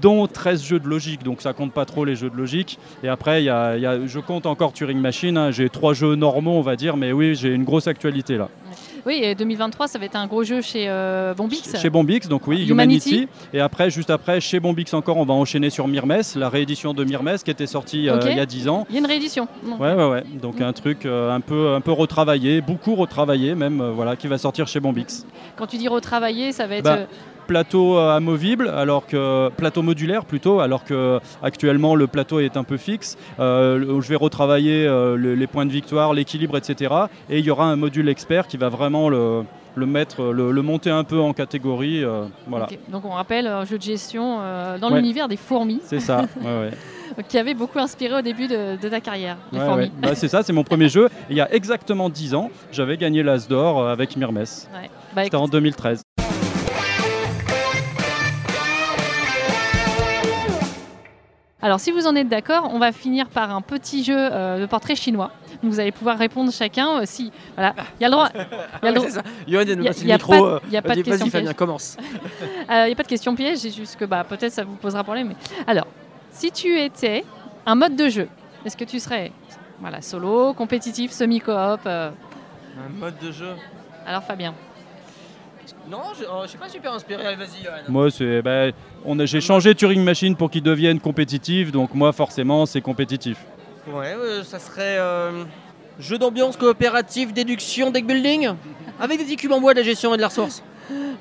dont 0.00 0.26
13 0.26 0.62
jeux 0.64 0.80
de 0.80 0.88
logique. 0.88 1.22
Donc 1.22 1.42
ça 1.42 1.52
compte 1.52 1.72
pas 1.72 1.84
trop 1.84 2.04
les 2.04 2.16
jeux 2.16 2.30
de 2.30 2.36
logique. 2.36 2.78
Et 3.02 3.08
après, 3.08 3.42
il 3.42 3.46
y 3.46 3.50
a- 3.50 3.76
y 3.76 3.86
a- 3.86 4.06
je 4.06 4.18
compte 4.18 4.46
encore 4.46 4.72
Turing 4.72 4.98
Machine. 4.98 5.36
hein. 5.36 5.50
J'ai 5.50 5.68
trois 5.68 5.94
jeux 5.94 6.14
normaux, 6.14 6.52
on 6.52 6.60
va 6.62 6.76
dire, 6.76 6.96
mais 6.96 7.12
oui, 7.12 7.34
j'ai 7.34 7.48
une 7.54 7.64
grosse 7.64 7.86
actualité 7.86 8.36
là. 8.36 8.48
Oui, 9.04 9.18
et 9.20 9.34
2023, 9.34 9.88
ça 9.88 9.98
va 9.98 10.04
être 10.04 10.14
un 10.14 10.28
gros 10.28 10.44
jeu 10.44 10.60
chez 10.60 10.84
euh, 10.88 11.34
Bombix. 11.34 11.76
Chez 11.76 11.90
Bombix, 11.90 12.28
donc 12.28 12.46
oui, 12.46 12.64
Humanity. 12.68 13.10
Humanity. 13.10 13.28
Et 13.52 13.58
après, 13.58 13.90
juste 13.90 14.10
après, 14.10 14.40
chez 14.40 14.60
Bombix 14.60 14.94
encore, 14.94 15.16
on 15.16 15.24
va 15.24 15.34
enchaîner 15.34 15.70
sur 15.70 15.88
Mirmes, 15.88 16.20
la 16.36 16.48
réédition 16.48 16.94
de 16.94 17.02
Mirmes 17.02 17.34
qui 17.44 17.50
était 17.50 17.66
sortie 17.66 18.08
euh, 18.08 18.20
il 18.30 18.36
y 18.36 18.40
a 18.40 18.46
10 18.46 18.68
ans. 18.68 18.86
Il 18.90 18.94
y 18.94 18.98
a 18.98 19.00
une 19.00 19.06
réédition. 19.06 19.48
Ouais, 19.80 19.92
ouais, 19.94 20.08
ouais. 20.08 20.22
Donc 20.40 20.60
un 20.60 20.72
truc 20.72 21.04
euh, 21.04 21.32
un, 21.34 21.40
peu, 21.40 21.74
un 21.74 21.80
peu 21.80 21.90
retravaillé, 21.90 22.60
beaucoup 22.60 22.94
retravaillé 22.94 23.56
même, 23.56 23.82
voilà, 23.92 24.14
qui 24.14 24.28
va 24.28 24.38
sortir 24.38 24.68
chez 24.68 24.78
Bombix. 24.78 25.26
Quand 25.56 25.66
tu 25.66 25.78
dis 25.78 25.88
retravailler, 25.88 26.52
ça 26.52 26.68
va 26.68 26.76
être. 26.76 26.84
Bah, 26.84 26.98
Plateau 27.46 27.98
euh, 27.98 28.16
amovible, 28.16 28.68
alors 28.68 29.06
que 29.06 29.48
plateau 29.56 29.82
modulaire 29.82 30.24
plutôt, 30.24 30.60
alors 30.60 30.84
que 30.84 31.20
actuellement 31.42 31.94
le 31.94 32.06
plateau 32.06 32.40
est 32.40 32.56
un 32.56 32.64
peu 32.64 32.76
fixe. 32.76 33.18
Euh, 33.40 34.00
je 34.00 34.08
vais 34.08 34.16
retravailler 34.16 34.86
euh, 34.86 35.16
le- 35.16 35.34
les 35.34 35.46
points 35.46 35.66
de 35.66 35.72
victoire, 35.72 36.14
l'équilibre, 36.14 36.56
etc. 36.56 36.94
Et 37.28 37.38
il 37.40 37.44
y 37.44 37.50
aura 37.50 37.66
un 37.66 37.76
module 37.76 38.08
expert 38.08 38.46
qui 38.46 38.56
va 38.56 38.68
vraiment 38.68 39.08
le, 39.08 39.42
le 39.74 39.86
mettre, 39.86 40.22
le, 40.32 40.52
le 40.52 40.62
monter 40.62 40.90
un 40.90 41.04
peu 41.04 41.20
en 41.20 41.32
catégorie. 41.32 42.02
euh, 42.04 42.24
voilà. 42.46 42.68
Donc 42.88 43.04
on 43.04 43.10
rappelle 43.10 43.46
un 43.46 43.64
jeu 43.64 43.76
de 43.76 43.82
gestion 43.82 44.38
dans 44.80 44.90
Ouais. 44.90 44.96
l'univers 44.98 45.28
des 45.28 45.36
fourmis, 45.36 45.80
c'est 45.84 46.00
ça. 46.00 46.26
Ouais, 46.40 46.44
ouais. 47.16 47.24
qui 47.28 47.38
avait 47.38 47.54
beaucoup 47.54 47.78
inspiré 47.80 48.14
au 48.18 48.22
début 48.22 48.46
de, 48.46 48.80
de 48.80 48.88
ta 48.88 49.00
carrière, 49.00 49.36
les 49.52 49.58
Ouais, 49.58 49.64
fourmis. 49.66 49.82
ouais. 49.84 49.90
Bah, 50.00 50.14
c'est 50.14 50.28
ça, 50.28 50.42
c'est 50.42 50.52
mon 50.52 50.64
premier 50.64 50.88
jeu. 50.88 51.06
Et 51.28 51.32
il 51.32 51.36
y 51.36 51.40
a 51.40 51.52
exactement 51.52 52.08
10 52.08 52.34
ans, 52.34 52.50
j'avais 52.70 52.96
gagné 52.96 53.22
l'As 53.22 53.48
d'or 53.48 53.86
avec 53.88 54.16
Mirmes. 54.16 54.38
Ouais. 54.38 54.90
Bah, 55.14 55.24
C'était 55.24 55.36
en 55.36 55.48
2013. 55.48 56.01
Alors, 61.62 61.78
si 61.78 61.92
vous 61.92 62.06
en 62.08 62.16
êtes 62.16 62.28
d'accord, 62.28 62.68
on 62.72 62.78
va 62.80 62.90
finir 62.92 63.28
par 63.28 63.54
un 63.54 63.60
petit 63.60 64.02
jeu 64.02 64.16
euh, 64.18 64.60
de 64.60 64.66
portrait 64.66 64.96
chinois. 64.96 65.30
Donc, 65.62 65.70
vous 65.72 65.78
allez 65.78 65.92
pouvoir 65.92 66.18
répondre 66.18 66.50
chacun. 66.52 67.00
euh, 67.00 67.02
si, 67.04 67.30
voilà, 67.54 67.74
il 68.00 68.02
y 68.02 68.04
a 68.04 68.08
le 68.08 68.12
droit. 68.12 68.28
Il 68.34 68.38
y 68.38 68.40
a 68.40 68.46
le 68.50 68.58
Ah 68.82 68.92
droit. 68.92 69.08
Johan, 69.46 69.60
il 69.62 69.68
Il 69.70 69.76
nous 69.78 69.84
y 69.84 69.88
a- 69.88 69.92
il 69.92 70.02
le 70.02 70.08
y 70.08 70.12
a 70.12 70.14
micro. 70.16 70.32
pas 70.32 70.38
de- 70.38 70.42
euh, 70.42 70.58
il 70.68 70.76
a 70.76 70.82
pas 70.82 70.88
de 70.88 70.94
vas-y, 71.02 71.04
question 71.04 71.40
piège. 71.40 71.54
commence. 71.54 71.96
Il 72.68 72.86
n'y 72.86 72.92
a 72.92 72.94
pas 72.96 73.02
de 73.04 73.08
question 73.08 73.34
piège, 73.36 73.58
c'est 73.58 73.70
juste 73.70 73.96
que 73.96 74.04
bah, 74.04 74.24
peut-être 74.28 74.52
ça 74.52 74.64
vous 74.64 74.74
posera 74.74 75.04
problème. 75.04 75.28
mais- 75.28 75.62
Alors, 75.66 75.86
si 76.32 76.50
tu 76.50 76.80
étais 76.80 77.24
un 77.64 77.74
mode 77.76 77.94
de 77.94 78.08
jeu, 78.08 78.28
est-ce 78.64 78.76
que 78.76 78.84
tu 78.84 78.98
serais 78.98 79.30
voilà, 79.80 80.00
solo, 80.02 80.52
compétitif, 80.54 81.12
semi-coop 81.12 81.80
euh, 81.86 82.10
Un 82.76 82.98
mode 82.98 83.18
de 83.22 83.30
jeu. 83.30 83.50
Alors, 84.06 84.22
Fabien. 84.24 84.54
Non, 85.90 85.98
je, 86.18 86.24
oh, 86.24 86.40
je 86.44 86.48
suis 86.48 86.58
pas 86.58 86.68
super 86.68 86.92
inspiré. 86.92 87.26
Allez, 87.26 87.36
Vas-y, 87.36 87.62
Johan. 87.64 87.72
Moi, 87.88 88.10
c'est, 88.10 88.40
ben, 88.42 88.72
on 89.04 89.18
a- 89.18 89.26
j'ai 89.26 89.40
changé 89.40 89.74
Turing 89.74 90.02
Machine 90.02 90.36
pour 90.36 90.50
qu'il 90.50 90.62
devienne 90.62 91.00
compétitif, 91.00 91.72
donc 91.72 91.94
moi, 91.94 92.12
forcément, 92.12 92.66
c'est 92.66 92.80
compétitif. 92.80 93.38
Ouais, 93.92 94.14
euh, 94.16 94.44
ça 94.44 94.58
serait 94.60 94.96
euh, 94.98 95.44
jeu 95.98 96.16
d'ambiance 96.18 96.56
coopératif, 96.56 97.32
déduction, 97.32 97.90
deck 97.90 98.06
building, 98.06 98.50
avec 99.00 99.18
des 99.18 99.24
petits 99.24 99.36
cubes 99.36 99.52
en 99.52 99.60
bois 99.60 99.74
de 99.74 99.80
la 99.80 99.84
gestion 99.84 100.14
et 100.14 100.16
de 100.16 100.22
la 100.22 100.28
ressource. 100.28 100.62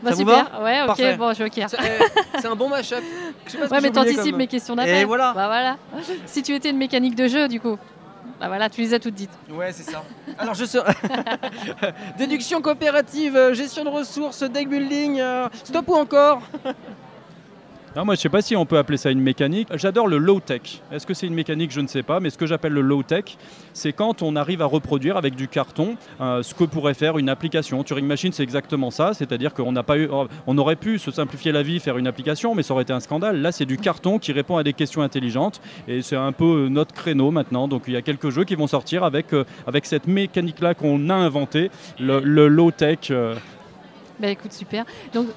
Bah, 0.04 0.10
Ça 0.10 0.16
vous 0.16 0.20
super. 0.22 0.60
ouais, 0.64 0.82
ok, 0.82 0.88
Parfait. 0.88 1.16
bon, 1.18 1.34
je 1.34 1.44
C'est 1.54 1.64
euh, 1.80 2.00
c'est 2.40 2.48
un 2.48 2.56
bon 2.56 2.68
mashup. 2.70 2.98
Je 3.46 3.52
sais 3.52 3.58
pas 3.58 3.64
ce 3.66 3.70
que 3.70 3.76
Ouais, 3.76 3.82
mais 3.82 3.90
oublié 3.90 3.92
t'anticipes 3.92 4.32
comme- 4.32 4.38
mes 4.38 4.48
questions 4.48 4.76
d'après. 4.76 5.02
Et 5.02 5.06
voilà. 5.06 5.34
Bah 5.36 5.48
voilà. 5.48 5.78
Si 6.26 6.44
tu 6.44 6.54
étais 6.54 6.70
une 6.72 6.78
mécanique 6.78 7.16
de 7.16 7.28
jeu, 7.28 7.48
du 7.48 7.60
coup. 7.60 7.78
Bah 8.42 8.48
voilà, 8.48 8.72
tu 8.72 8.82
les 8.82 8.92
as 8.96 9.00
toutes 9.00 9.14
dites. 9.14 9.30
Ouais, 9.52 9.72
c'est 9.72 9.84
ça. 9.84 10.04
Alors 10.40 10.56
je 10.56 10.66
serais. 10.66 10.96
Déduction 12.18 12.60
coopérative, 12.60 13.36
euh, 13.36 13.54
gestion 13.54 13.84
de 13.84 13.90
ressources, 13.90 14.42
deck 14.42 14.68
building, 14.68 15.20
euh, 15.20 15.48
stop 15.64 15.88
ou 15.90 15.94
encore? 15.94 16.42
Moi, 17.94 18.16
je 18.16 18.22
sais 18.22 18.30
pas 18.30 18.42
si 18.42 18.56
on 18.56 18.66
peut 18.66 18.78
appeler 18.78 18.98
ça 18.98 19.12
une 19.12 19.20
mécanique. 19.20 19.68
J'adore 19.76 20.08
le 20.08 20.18
low-tech. 20.18 20.82
Est-ce 20.94 21.06
que 21.06 21.14
c'est 21.14 21.28
une 21.28 21.34
mécanique? 21.34 21.72
Je 21.72 21.82
ne 21.82 21.88
sais 21.88 22.04
pas. 22.04 22.22
Mais 22.22 22.30
ce 22.30 22.38
que 22.38 22.46
j'appelle 22.46 22.72
le 22.72 22.80
low-tech, 22.82 23.38
c'est 23.74 23.92
quand 23.92 24.22
on 24.22 24.38
arrive 24.38 24.62
à 24.62 24.66
reproduire 24.66 25.18
avec 25.18 25.36
du 25.36 25.50
carton 25.50 25.98
euh, 26.22 26.42
ce 26.42 26.56
que 26.56 26.64
pourrait 26.64 26.94
faire 26.94 27.18
une 27.18 27.28
application. 27.28 27.84
Turing 27.84 28.06
Machine, 28.08 28.32
c'est 28.32 28.44
exactement 28.44 28.92
ça. 28.92 29.14
C'est-à-dire 29.14 29.54
qu'on 29.54 29.74
n'a 29.74 29.84
pas 29.84 29.98
eu, 29.98 30.10
on 30.48 30.58
aurait 30.58 30.78
pu 30.78 31.00
se 31.00 31.12
simplifier 31.12 31.52
la 31.52 31.64
vie, 31.64 31.82
faire 31.82 31.98
une 31.98 32.08
application, 32.08 32.56
mais 32.56 32.64
ça 32.64 32.74
aurait 32.74 32.84
été 32.84 32.94
un 32.94 33.02
scandale. 33.02 33.42
Là, 33.42 33.52
c'est 33.52 33.66
du 33.66 33.78
carton 33.78 34.20
qui 34.20 34.32
répond 34.32 34.56
à 34.56 34.64
des 34.64 34.74
questions 34.74 35.02
intelligentes. 35.02 35.60
Et 35.90 36.02
c'est 36.02 36.16
un 36.16 36.32
peu 36.32 36.46
euh, 36.66 36.70
notre 36.70 36.94
créneau 36.94 37.30
maintenant. 37.32 37.68
Donc, 37.68 37.84
il 37.88 37.94
y 37.94 37.98
a 37.98 38.02
quelques 38.02 38.30
jeux 38.30 38.46
qui 38.46 38.56
vont 38.56 38.68
sortir 38.68 39.04
avec, 39.04 39.34
euh, 39.34 39.44
avec 39.68 39.86
cette 39.86 40.08
mécanique-là 40.08 40.76
qu'on 40.76 41.10
a 41.10 41.16
inventée, 41.16 41.70
le, 42.00 42.48
low-tech. 42.48 43.12
Bah 44.20 44.30
écoute, 44.30 44.54
super. 44.54 44.86
Donc, 45.14 45.28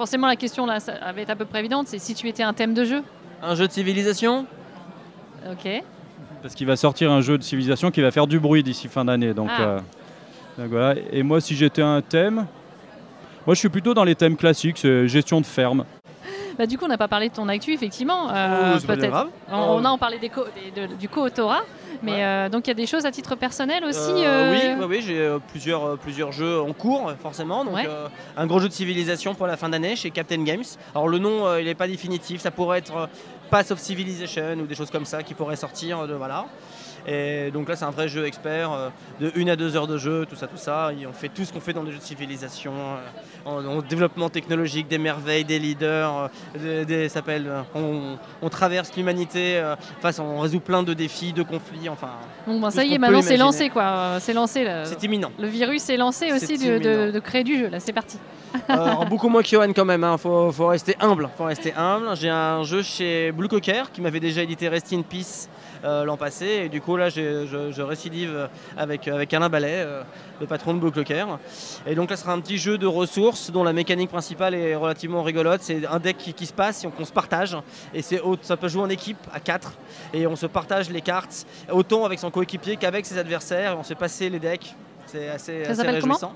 forcément, 0.00 0.28
la 0.28 0.36
question 0.36 0.64
là, 0.64 0.80
ça 0.80 0.94
va 1.14 1.20
être 1.20 1.28
à 1.28 1.36
peu 1.36 1.44
près 1.44 1.58
évidente. 1.58 1.86
C'est 1.86 1.98
si 1.98 2.14
tu 2.14 2.26
étais 2.26 2.42
un 2.42 2.54
thème 2.54 2.72
de 2.72 2.84
jeu. 2.84 3.02
Un 3.42 3.54
jeu 3.54 3.66
de 3.66 3.72
civilisation 3.72 4.46
Ok. 5.46 5.68
Parce 6.40 6.54
qu'il 6.54 6.66
va 6.66 6.76
sortir 6.76 7.12
un 7.12 7.20
jeu 7.20 7.36
de 7.36 7.42
civilisation 7.42 7.90
qui 7.90 8.00
va 8.00 8.10
faire 8.10 8.26
du 8.26 8.40
bruit 8.40 8.62
d'ici 8.62 8.88
fin 8.88 9.04
d'année. 9.04 9.34
Donc, 9.34 9.50
Ah. 9.52 9.60
euh, 9.62 9.78
donc 10.56 10.68
voilà. 10.70 10.94
Et 11.12 11.22
moi, 11.22 11.42
si 11.42 11.54
j'étais 11.54 11.82
un 11.82 12.00
thème, 12.00 12.46
moi 13.46 13.54
je 13.54 13.58
suis 13.58 13.68
plutôt 13.68 13.92
dans 13.92 14.04
les 14.04 14.14
thèmes 14.14 14.36
classiques, 14.38 14.78
c'est 14.78 15.06
gestion 15.06 15.38
de 15.42 15.46
ferme. 15.46 15.84
Bah 16.60 16.66
du 16.66 16.76
coup, 16.76 16.84
on 16.84 16.88
n'a 16.88 16.98
pas 16.98 17.08
parlé 17.08 17.30
de 17.30 17.34
ton 17.34 17.48
actu, 17.48 17.72
effectivement. 17.72 18.26
Oh, 18.26 18.32
euh, 18.34 18.78
peut-être. 18.86 19.08
grave. 19.08 19.28
On, 19.50 19.56
on 19.56 19.84
a 19.86 19.88
en 19.88 19.96
parlé 19.96 20.18
des 20.18 20.28
co- 20.28 20.44
des- 20.74 20.88
de- 20.88 20.94
du 20.94 21.08
co-autorat, 21.08 21.62
mais 22.02 22.12
Ouais. 22.12 22.22
euh, 22.22 22.48
donc 22.50 22.66
il 22.66 22.68
y 22.68 22.70
a 22.72 22.74
des 22.74 22.84
choses 22.86 23.06
à 23.06 23.10
titre 23.10 23.34
personnel 23.34 23.82
aussi. 23.82 23.98
Euh, 24.26 24.52
Oui, 24.52 24.60
oui, 24.78 24.86
oui, 24.86 25.02
j'ai 25.06 25.36
plusieurs, 25.50 25.96
plusieurs 25.96 26.32
jeux 26.32 26.60
en 26.60 26.74
cours, 26.74 27.12
forcément. 27.22 27.64
Donc, 27.64 27.76
Ouais. 27.76 27.88
un 28.36 28.46
gros 28.46 28.60
jeu 28.60 28.68
de 28.68 28.74
civilisation 28.74 29.34
pour 29.34 29.46
la 29.46 29.56
fin 29.56 29.70
d'année 29.70 29.96
chez 29.96 30.10
Captain 30.10 30.42
Games. 30.44 30.64
Alors, 30.94 31.08
le 31.08 31.16
nom, 31.18 31.56
il 31.56 31.64
n'est 31.64 31.74
pas 31.74 31.88
définitif. 31.88 32.42
Ça 32.42 32.50
pourrait 32.50 32.80
être 32.80 33.08
Pass 33.48 33.70
of 33.70 33.78
Civilization 33.78 34.58
ou 34.62 34.66
des 34.66 34.74
choses 34.74 34.90
comme 34.90 35.06
ça 35.06 35.22
qui 35.22 35.32
pourraient 35.32 35.56
sortir. 35.56 36.06
De, 36.06 36.12
voilà. 36.12 36.44
Et 37.10 37.50
donc 37.50 37.68
là, 37.68 37.74
c'est 37.76 37.84
un 37.84 37.90
vrai 37.90 38.08
jeu 38.08 38.24
expert 38.24 38.70
euh, 38.72 38.88
de 39.20 39.32
1 39.36 39.48
à 39.48 39.56
2 39.56 39.76
heures 39.76 39.86
de 39.88 39.98
jeu, 39.98 40.26
tout 40.28 40.36
ça, 40.36 40.46
tout 40.46 40.56
ça. 40.56 40.92
Et 40.98 41.06
on 41.06 41.12
fait 41.12 41.28
tout 41.28 41.44
ce 41.44 41.52
qu'on 41.52 41.60
fait 41.60 41.72
dans 41.72 41.82
les 41.82 41.90
jeux 41.90 41.98
de 41.98 42.02
civilisation, 42.02 42.72
euh, 42.72 43.48
en, 43.50 43.64
en 43.66 43.82
développement 43.82 44.28
technologique, 44.28 44.86
des 44.86 44.98
merveilles, 44.98 45.44
des 45.44 45.58
leaders, 45.58 46.30
euh, 46.56 46.84
des, 46.84 46.84
des- 46.84 47.08
ça 47.08 47.14
s'appelle, 47.16 47.50
on, 47.74 48.16
on 48.42 48.48
traverse 48.48 48.92
l'humanité, 48.96 49.60
on 50.20 50.38
résout 50.40 50.60
plein 50.60 50.82
de 50.82 50.94
défis, 50.94 51.32
de 51.32 51.42
conflits. 51.42 51.88
Enfin, 51.88 52.10
Bon, 52.46 52.60
bah, 52.60 52.68
tout 52.68 52.76
ça 52.76 52.84
y 52.84 52.94
est, 52.94 52.98
maintenant 52.98 53.22
c'est 53.22 53.36
lancé 53.36 53.70
quoi. 53.70 54.18
C'est 54.20 54.32
lancé. 54.32 54.66
c'est 54.84 55.02
imminent. 55.02 55.32
Le 55.38 55.48
virus 55.48 55.88
est 55.90 55.96
lancé 55.96 56.32
aussi 56.32 56.58
de, 56.58 56.78
de- 56.78 56.90
imminent. 56.90 57.12
de 57.12 57.18
créer 57.18 57.42
du 57.44 57.58
jeu. 57.58 57.68
Là, 57.68 57.80
c'est 57.80 57.92
parti. 57.92 58.18
Euh, 58.68 59.04
beaucoup 59.08 59.28
moins 59.28 59.42
que 59.42 59.48
Johan 59.48 59.72
quand 59.74 59.84
même, 59.84 60.02
hein. 60.04 60.16
faut, 60.18 60.50
faut 60.52 60.66
rester 60.68 60.96
humble. 61.00 61.28
Faut 61.36 61.44
rester 61.44 61.72
humble. 61.76 62.16
J'ai 62.16 62.30
un 62.30 62.62
jeu 62.64 62.82
chez 62.82 63.30
Blue 63.32 63.46
Cocker 63.48 63.84
qui 63.92 64.00
m'avait 64.00 64.18
déjà 64.20 64.42
édité 64.42 64.68
Rest 64.68 64.92
in 64.92 65.02
Peace 65.02 65.48
l'an 65.84 66.16
passé. 66.16 66.46
Et 66.64 66.68
du 66.68 66.80
coup 66.80 66.96
là 66.96 67.08
je, 67.08 67.82
récidive 67.82 68.48
avec, 68.76 69.08
Alain 69.08 69.48
Ballet, 69.48 69.82
euh, 69.84 70.02
le 70.40 70.46
patron 70.46 70.74
de 70.74 70.78
Blue. 70.78 70.90
Et 71.86 71.94
donc 71.94 72.10
là 72.10 72.16
ce 72.16 72.22
sera 72.22 72.32
un 72.32 72.40
petit 72.40 72.58
jeu 72.58 72.78
de 72.78 72.86
ressources 72.86 73.50
dont 73.50 73.64
la 73.64 73.72
mécanique 73.72 74.10
principale 74.10 74.54
est 74.54 74.74
relativement 74.74 75.22
rigolote. 75.22 75.60
C'est 75.62 75.86
un 75.86 75.98
deck 75.98 76.16
qui, 76.16 76.46
se 76.46 76.52
passe 76.52 76.84
et 76.84 76.88
qu'on 76.88 77.04
se 77.04 77.12
partage. 77.12 77.56
Et 77.94 78.02
c'est 78.02 78.20
ça 78.42 78.56
peut 78.56 78.68
jouer 78.68 78.82
en 78.82 78.90
équipe 78.90 79.18
à 79.32 79.40
4 79.40 79.72
et 80.14 80.26
on 80.26 80.36
se 80.36 80.46
partage 80.46 80.90
les 80.90 81.00
cartes 81.00 81.46
autant 81.70 82.04
avec 82.04 82.18
son 82.18 82.30
coéquipier 82.30 82.76
qu'avec 82.76 83.06
ses 83.06 83.18
adversaires. 83.18 83.76
On 83.78 83.82
se 83.82 83.88
fait 83.88 83.94
passer 83.94 84.28
les 84.28 84.38
decks. 84.38 84.74
C'est 85.10 85.28
assez, 85.28 85.64
Ça 85.64 85.70
assez 85.72 85.82
réjouissant. 85.82 86.34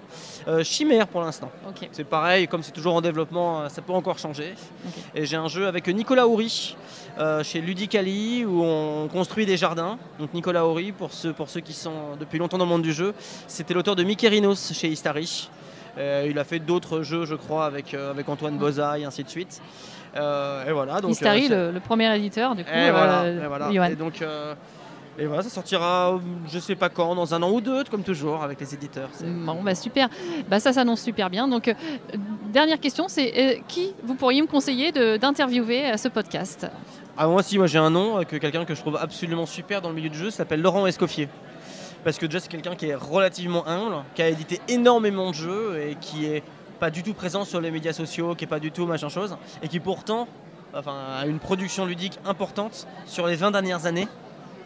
Euh, 0.48 0.64
Chimère 0.64 1.06
pour 1.06 1.20
l'instant. 1.20 1.50
C'est 1.92 2.04
pareil, 2.04 2.48
comme 2.48 2.62
c'est 2.62 2.72
toujours 2.72 2.94
en 2.94 3.00
développement, 3.00 3.60
euh, 3.62 3.68
ça 3.68 3.82
peut 3.82 3.92
encore 3.92 4.18
changer. 4.18 4.54
Et 5.14 5.26
j'ai 5.26 5.37
un 5.37 5.46
jeu 5.48 5.66
avec 5.68 5.87
Nicolas 5.88 6.26
Houry 6.26 6.76
euh, 7.18 7.44
chez 7.44 7.60
Ludicali 7.60 8.44
où 8.44 8.62
on 8.64 9.06
construit 9.08 9.46
des 9.46 9.56
jardins. 9.56 9.96
Donc 10.18 10.34
Nicolas 10.34 10.66
Houry, 10.66 10.90
pour 10.90 11.12
ceux, 11.12 11.32
pour 11.32 11.48
ceux 11.48 11.60
qui 11.60 11.72
sont 11.72 12.16
depuis 12.18 12.38
longtemps 12.38 12.58
dans 12.58 12.64
le 12.64 12.70
monde 12.70 12.82
du 12.82 12.92
jeu, 12.92 13.14
c'était 13.46 13.74
l'auteur 13.74 13.94
de 13.94 14.02
Mykérinos 14.02 14.72
chez 14.72 14.88
Istari. 14.88 15.48
Euh, 15.96 16.26
il 16.28 16.37
a 16.40 16.44
fait 16.44 16.58
d'autres 16.58 17.02
jeux, 17.02 17.24
je 17.26 17.37
crois, 17.37 17.66
avec, 17.66 17.94
avec 17.94 18.28
Antoine 18.28 18.58
Boza 18.58 18.98
et 18.98 19.04
ainsi 19.04 19.22
de 19.22 19.28
suite. 19.28 19.62
Et 20.16 20.72
voilà. 20.72 21.00
Donc, 21.00 21.12
Istari, 21.12 21.48
le, 21.48 21.70
le 21.70 21.80
premier 21.80 22.12
éditeur, 22.16 22.54
du 22.56 22.64
coup. 22.64 22.70
et 22.70 22.90
voilà, 22.90 23.28
et 23.28 23.46
voilà. 23.46 23.72
Johan. 23.72 23.84
Et 23.84 23.96
donc, 23.96 24.22
et 25.18 25.27
voilà, 25.27 25.42
ça 25.42 25.48
sortira, 25.50 26.14
euh, 26.14 26.18
je 26.50 26.59
sais 26.59 26.74
pas 26.74 26.88
quand, 26.88 27.14
dans 27.14 27.35
un 27.35 27.42
an 27.42 27.50
ou 27.50 27.61
deux, 27.61 27.85
comme 27.85 28.03
toujours, 28.03 28.42
avec 28.42 28.61
les 28.61 28.74
éditeurs. 28.74 29.09
C'est- 29.12 29.27
Bon, 29.27 29.62
bah 29.62 29.74
super. 29.74 30.09
Bah, 30.50 30.59
ça 30.61 30.72
s'annonce 30.72 31.00
super 31.03 31.31
bien. 31.31 31.46
Donc, 31.48 31.68
euh, 31.68 31.74
dernière 32.53 32.81
question, 32.81 33.07
c'est 33.09 33.33
euh, 33.37 33.61
qui 33.68 33.94
vous 34.03 34.14
pourriez 34.14 34.42
me 34.42 34.46
conseiller 34.46 34.92
d'interviewer 35.18 35.87
à 35.87 35.96
ce 35.98 36.09
podcast? 36.09 36.66
Ah 37.16 37.29
moi 37.29 37.42
si, 37.44 37.59
moi 37.59 37.68
j'ai 37.68 37.79
un 37.79 37.90
nom, 37.90 38.18
euh, 38.18 38.22
que 38.24 38.37
quelqu'un 38.37 38.64
que 38.64 38.74
je 38.74 38.81
trouve 38.81 38.96
absolument 38.96 39.46
super 39.46 39.81
dans 39.81 39.88
le 39.90 39.94
milieu 39.94 40.09
du 40.11 40.18
jeu, 40.18 40.31
s'appelle 40.31 40.61
Laurent 40.61 40.87
Escoffier. 40.87 41.29
Parce 42.03 42.18
que 42.18 42.27
déjà, 42.27 42.40
c'est 42.40 42.50
quelqu'un 42.50 42.74
qui 42.74 42.87
est 42.87 42.94
relativement 42.94 43.66
humble, 43.66 43.96
qui 44.14 44.22
a 44.22 44.29
édité 44.29 44.61
énormément 44.68 45.31
de 45.31 45.35
jeux 45.37 45.81
et 45.81 45.94
qui 46.00 46.27
est 46.27 46.42
pas 46.81 46.90
du 46.90 47.03
tout 47.03 47.14
présent 47.14 47.44
sur 47.44 47.61
les 47.61 47.70
médias 47.70 47.92
sociaux, 47.92 48.35
qui 48.35 48.44
est 48.44 48.48
pas 48.48 48.59
du 48.61 48.72
tout 48.72 48.85
machin 48.85 49.09
chose, 49.09 49.37
et 49.62 49.68
qui 49.68 49.81
pourtant 49.81 50.27
enfin, 50.74 50.96
a 51.20 51.27
une 51.27 51.38
production 51.38 51.87
ludique 51.87 52.18
importante 52.27 52.87
sur 53.07 53.27
les 53.29 53.37
20 53.37 53.53
dernières 53.53 53.87
années 53.87 54.09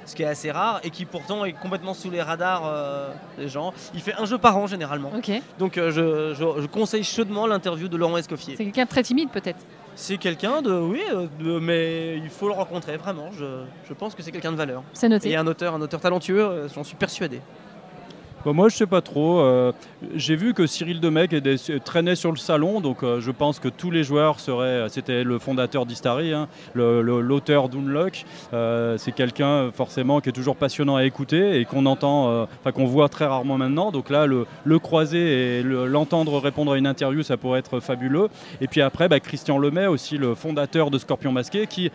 ce 0.09 0.16
qui 0.16 0.23
est 0.23 0.27
assez 0.27 0.51
rare 0.51 0.81
et 0.83 0.90
qui 0.90 1.05
pourtant 1.05 1.44
est 1.44 1.53
complètement 1.53 1.94
sous 1.94 2.11
les 2.11 2.23
radars 2.23 2.62
euh, 2.66 3.12
des 3.38 3.49
gens. 3.49 3.73
Il 3.94 4.01
fait 4.01 4.14
un 4.14 4.25
jeu 4.25 4.38
par 4.38 4.57
an 4.57 4.66
généralement. 4.66 5.11
Donc 5.59 5.79
euh, 5.79 5.90
je, 5.90 6.35
je- 6.35 6.62
je 6.62 6.66
conseille 6.66 7.05
chaudement 7.05 7.47
l'interview 7.47 7.88
de 7.88 7.97
Laurent 7.97 8.16
Escoffier. 8.16 8.55
C'est 8.57 8.64
quelqu'un 8.64 8.85
de 8.85 8.88
très 8.88 9.03
timide 9.03 9.31
peut-être. 9.31 9.59
C'est 9.94 10.16
quelqu'un 10.16 10.62
de, 10.62 10.73
oui, 10.73 11.03
euh, 11.12 11.27
de- 11.40 11.59
mais 11.59 12.16
il 12.18 12.31
faut 12.31 12.47
le 12.49 12.55
rencontrer 12.55 12.97
vraiment. 12.97 13.31
Je, 13.38 13.44
je 13.88 13.94
pense 13.94 14.14
que 14.14 14.23
c'est 14.23 14.31
quelqu'un 14.33 14.53
de 14.53 14.57
valeur. 14.57 14.83
C'est 14.92 15.07
Et 15.07 15.11
noté. 15.11 15.37
un 15.37 15.47
auteur, 15.47 15.75
un 15.75 15.81
auteur 15.81 16.01
talentueux, 16.01 16.68
j'en 16.75 16.85
suis 16.85 16.97
persuadé. 16.97 17.40
Bah, 18.44 18.53
moi, 18.53 18.68
je 18.68 18.77
sais 18.77 18.87
pas 18.87 19.01
trop. 19.01 19.40
euh, 19.40 19.72
J'ai 20.14 20.37
vu 20.37 20.55
que 20.55 20.66
Cyril 20.66 21.01
Demec 21.01 21.35
traînait 21.85 22.14
sur 22.14 22.31
le 22.31 22.37
salon, 22.38 22.81
donc 22.81 23.03
euh, 23.03 23.20
je 23.20 23.31
pense 23.33 23.59
que 23.59 23.68
tous 23.68 23.90
les 23.90 24.05
joueurs 24.05 24.38
seraient. 24.40 24.88
C'était 24.88 25.24
le 25.24 25.38
fondateur 25.38 25.85
d'Istari, 25.87 26.33
hein, 26.33 26.48
l'auteur 26.74 27.68
d'Unlock. 27.68 28.24
Euh, 28.55 28.96
c'est 28.96 29.12
quelqu'un 29.12 29.70
forcément 29.72 30.20
qui 30.20 30.29
est 30.29 30.33
toujours 30.33 30.57
passionnant 30.57 30.96
à 30.96 31.05
écouter 31.05 31.61
et 31.61 31.64
qu'on 31.64 31.85
entend, 31.85 32.42
enfin 32.61 32.72
qu'on 32.72 32.87
voit 32.87 33.09
très 33.09 33.27
rarement 33.27 33.59
maintenant. 33.59 33.90
Donc 33.90 34.09
là, 34.09 34.27
le, 34.27 34.46
croiser 34.79 35.59
et 35.59 35.62
le- 35.62 35.87
l'entendre 35.87 36.38
répondre 36.38 36.72
à 36.72 36.79
une 36.79 36.87
interview, 36.87 37.22
ça 37.22 37.37
pourrait 37.37 37.59
être 37.59 37.81
fabuleux. 37.81 38.29
Et 38.61 38.68
puis 38.68 38.81
après, 38.83 39.09
bah, 39.09 39.18
Christian 39.20 39.59
Lemay, 39.59 39.87
aussi 39.87 40.16
le 40.16 40.35
fondateur 40.35 40.90
de 40.90 40.98
Scorpion 40.98 41.33
Masqué, 41.33 41.66
qui, 41.66 41.90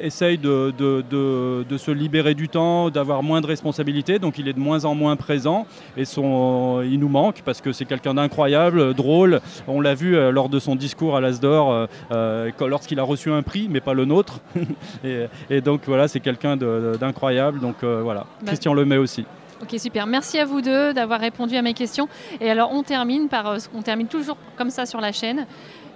essaye 0.00 0.38
de, 0.38 0.72
de- 0.76 1.04
de- 1.08 1.64
de 1.68 1.78
se 1.78 1.90
libérer 1.90 2.34
du 2.34 2.48
temps, 2.48 2.90
d'avoir 2.90 3.22
moins 3.22 3.40
de 3.40 3.46
responsabilités, 3.46 4.18
donc 4.18 4.38
il 4.38 4.48
est 4.48 4.52
de 4.52 4.58
moins 4.60 4.84
en 4.84 4.94
moins 4.94 5.16
présent 5.16 5.66
et 5.96 6.04
son, 6.04 6.82
il 6.82 6.98
nous 6.98 7.08
manque 7.08 7.42
parce 7.44 7.60
que 7.60 7.72
c'est 7.72 7.84
quelqu'un 7.84 8.14
d'incroyable, 8.14 8.94
drôle. 8.94 9.40
On 9.68 9.80
l'a 9.80 9.94
vu 9.94 10.16
euh, 10.16 10.30
lors 10.30 10.48
de 10.48 10.58
son 10.58 10.76
discours 10.76 11.16
à 11.16 11.20
l'Asdor 11.20 11.70
euh, 11.72 11.86
euh, 12.12 12.50
lorsqu'il 12.66 12.98
a 13.00 13.02
reçu 13.02 13.30
un 13.32 13.42
prix, 13.42 13.68
mais 13.70 13.80
pas 13.80 13.94
le 13.94 14.04
nôtre. 14.04 14.40
et, 15.04 15.26
et 15.50 15.60
donc 15.60 15.82
voilà, 15.86 16.08
c'est 16.08 16.20
quelqu'un 16.20 16.56
d'incroyable. 16.56 17.60
Donc 17.60 17.82
euh, 17.82 18.00
voilà, 18.02 18.20
Bah- 18.40 18.46
Christian 18.48 18.74
Lemay 18.74 18.96
aussi. 18.96 19.24
Ok, 19.62 19.78
super. 19.78 20.06
Merci 20.06 20.38
à 20.38 20.46
vous 20.46 20.62
deux 20.62 20.94
d'avoir 20.94 21.20
répondu 21.20 21.54
à 21.56 21.60
mes 21.62 21.74
questions. 21.74 22.08
Et 22.40 22.50
alors, 22.50 22.72
on 22.72 22.82
termine 22.82 23.28
par, 23.28 23.46
euh, 23.46 23.58
on 23.74 23.82
termine 23.82 24.06
toujours 24.06 24.38
comme 24.56 24.70
ça 24.70 24.86
sur 24.86 25.00
la 25.02 25.12
chaîne. 25.12 25.46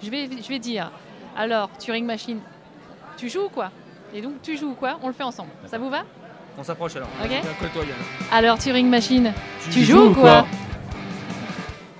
Je 0.02 0.10
vais, 0.10 0.28
je 0.42 0.48
vais 0.48 0.58
dire. 0.58 0.90
Alors, 1.36 1.70
Turing 1.78 2.04
Machine, 2.04 2.38
tu 3.16 3.28
joues 3.28 3.44
ou 3.46 3.48
quoi? 3.48 3.70
Et 4.14 4.20
donc, 4.20 4.34
tu 4.42 4.56
joues 4.56 4.70
ou 4.70 4.74
quoi? 4.74 4.98
On 5.02 5.08
le 5.08 5.12
fait 5.12 5.22
ensemble. 5.22 5.50
Ça 5.66 5.78
vous 5.78 5.90
va? 5.90 6.04
On 6.58 6.62
s'approche 6.62 6.96
alors. 6.96 7.08
Ok. 7.24 7.30
Alors, 8.30 8.58
Turing 8.58 8.88
Machine, 8.88 9.32
tu, 9.70 9.84
joues 9.84 10.10
ou 10.10 10.14
quoi? 10.14 10.46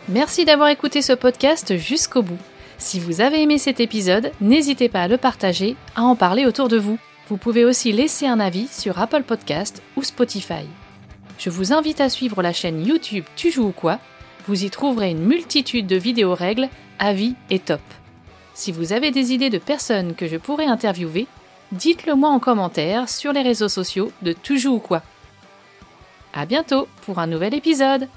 Merci 0.09 0.45
d'avoir 0.45 0.69
écouté 0.69 1.03
ce 1.03 1.13
podcast 1.13 1.77
jusqu'au 1.77 2.23
bout. 2.23 2.39
Si 2.79 3.01
vous 3.01 3.21
avez 3.21 3.43
aimé 3.43 3.59
cet 3.59 3.81
épisode, 3.81 4.33
n'hésitez 4.41 4.89
pas 4.89 5.03
à 5.03 5.09
le 5.09 5.17
partager, 5.17 5.77
à 5.97 6.03
en 6.03 6.15
parler 6.15 6.47
autour 6.47 6.69
de 6.69 6.79
vous. 6.79 6.99
Vous 7.29 7.37
pouvez 7.37 7.65
aussi 7.65 7.91
laisser 7.91 8.27
un 8.27 8.39
avis 8.39 8.69
sur 8.69 8.99
Apple 8.99 9.23
Podcast 9.23 9.83
ou 9.97 10.03
Spotify. 10.03 10.67
Je 11.39 11.51
vous 11.51 11.73
invite 11.73 12.01
à 12.01 12.09
suivre 12.09 12.43
la 12.43 12.53
chaîne 12.53 12.87
YouTube 12.87 13.25
Tu 13.35 13.51
joues 13.51 13.69
ou 13.69 13.73
quoi? 13.73 13.99
Vous 14.47 14.65
y 14.65 14.71
trouverez 14.71 15.11
une 15.11 15.25
multitude 15.25 15.87
de 15.87 15.97
vidéos 15.97 16.35
règles, 16.35 16.69
avis 16.99 17.35
et 17.51 17.59
top. 17.59 17.81
Si 18.55 18.71
vous 18.71 18.93
avez 18.93 19.11
des 19.11 19.33
idées 19.33 19.51
de 19.51 19.59
personnes 19.59 20.15
que 20.15 20.29
je 20.29 20.37
pourrais 20.37 20.67
interviewer, 20.67 21.27
dites-le 21.73 22.15
moi 22.15 22.31
en 22.31 22.39
commentaire 22.39 23.09
sur 23.09 23.33
les 23.33 23.43
réseaux 23.43 23.69
sociaux 23.69 24.13
de 24.23 24.33
Tu 24.33 24.59
joues 24.59 24.77
ou 24.77 24.79
quoi. 24.79 25.03
À 26.33 26.47
bientôt 26.47 26.87
pour 27.05 27.19
un 27.19 27.27
nouvel 27.27 27.53
épisode 27.55 28.09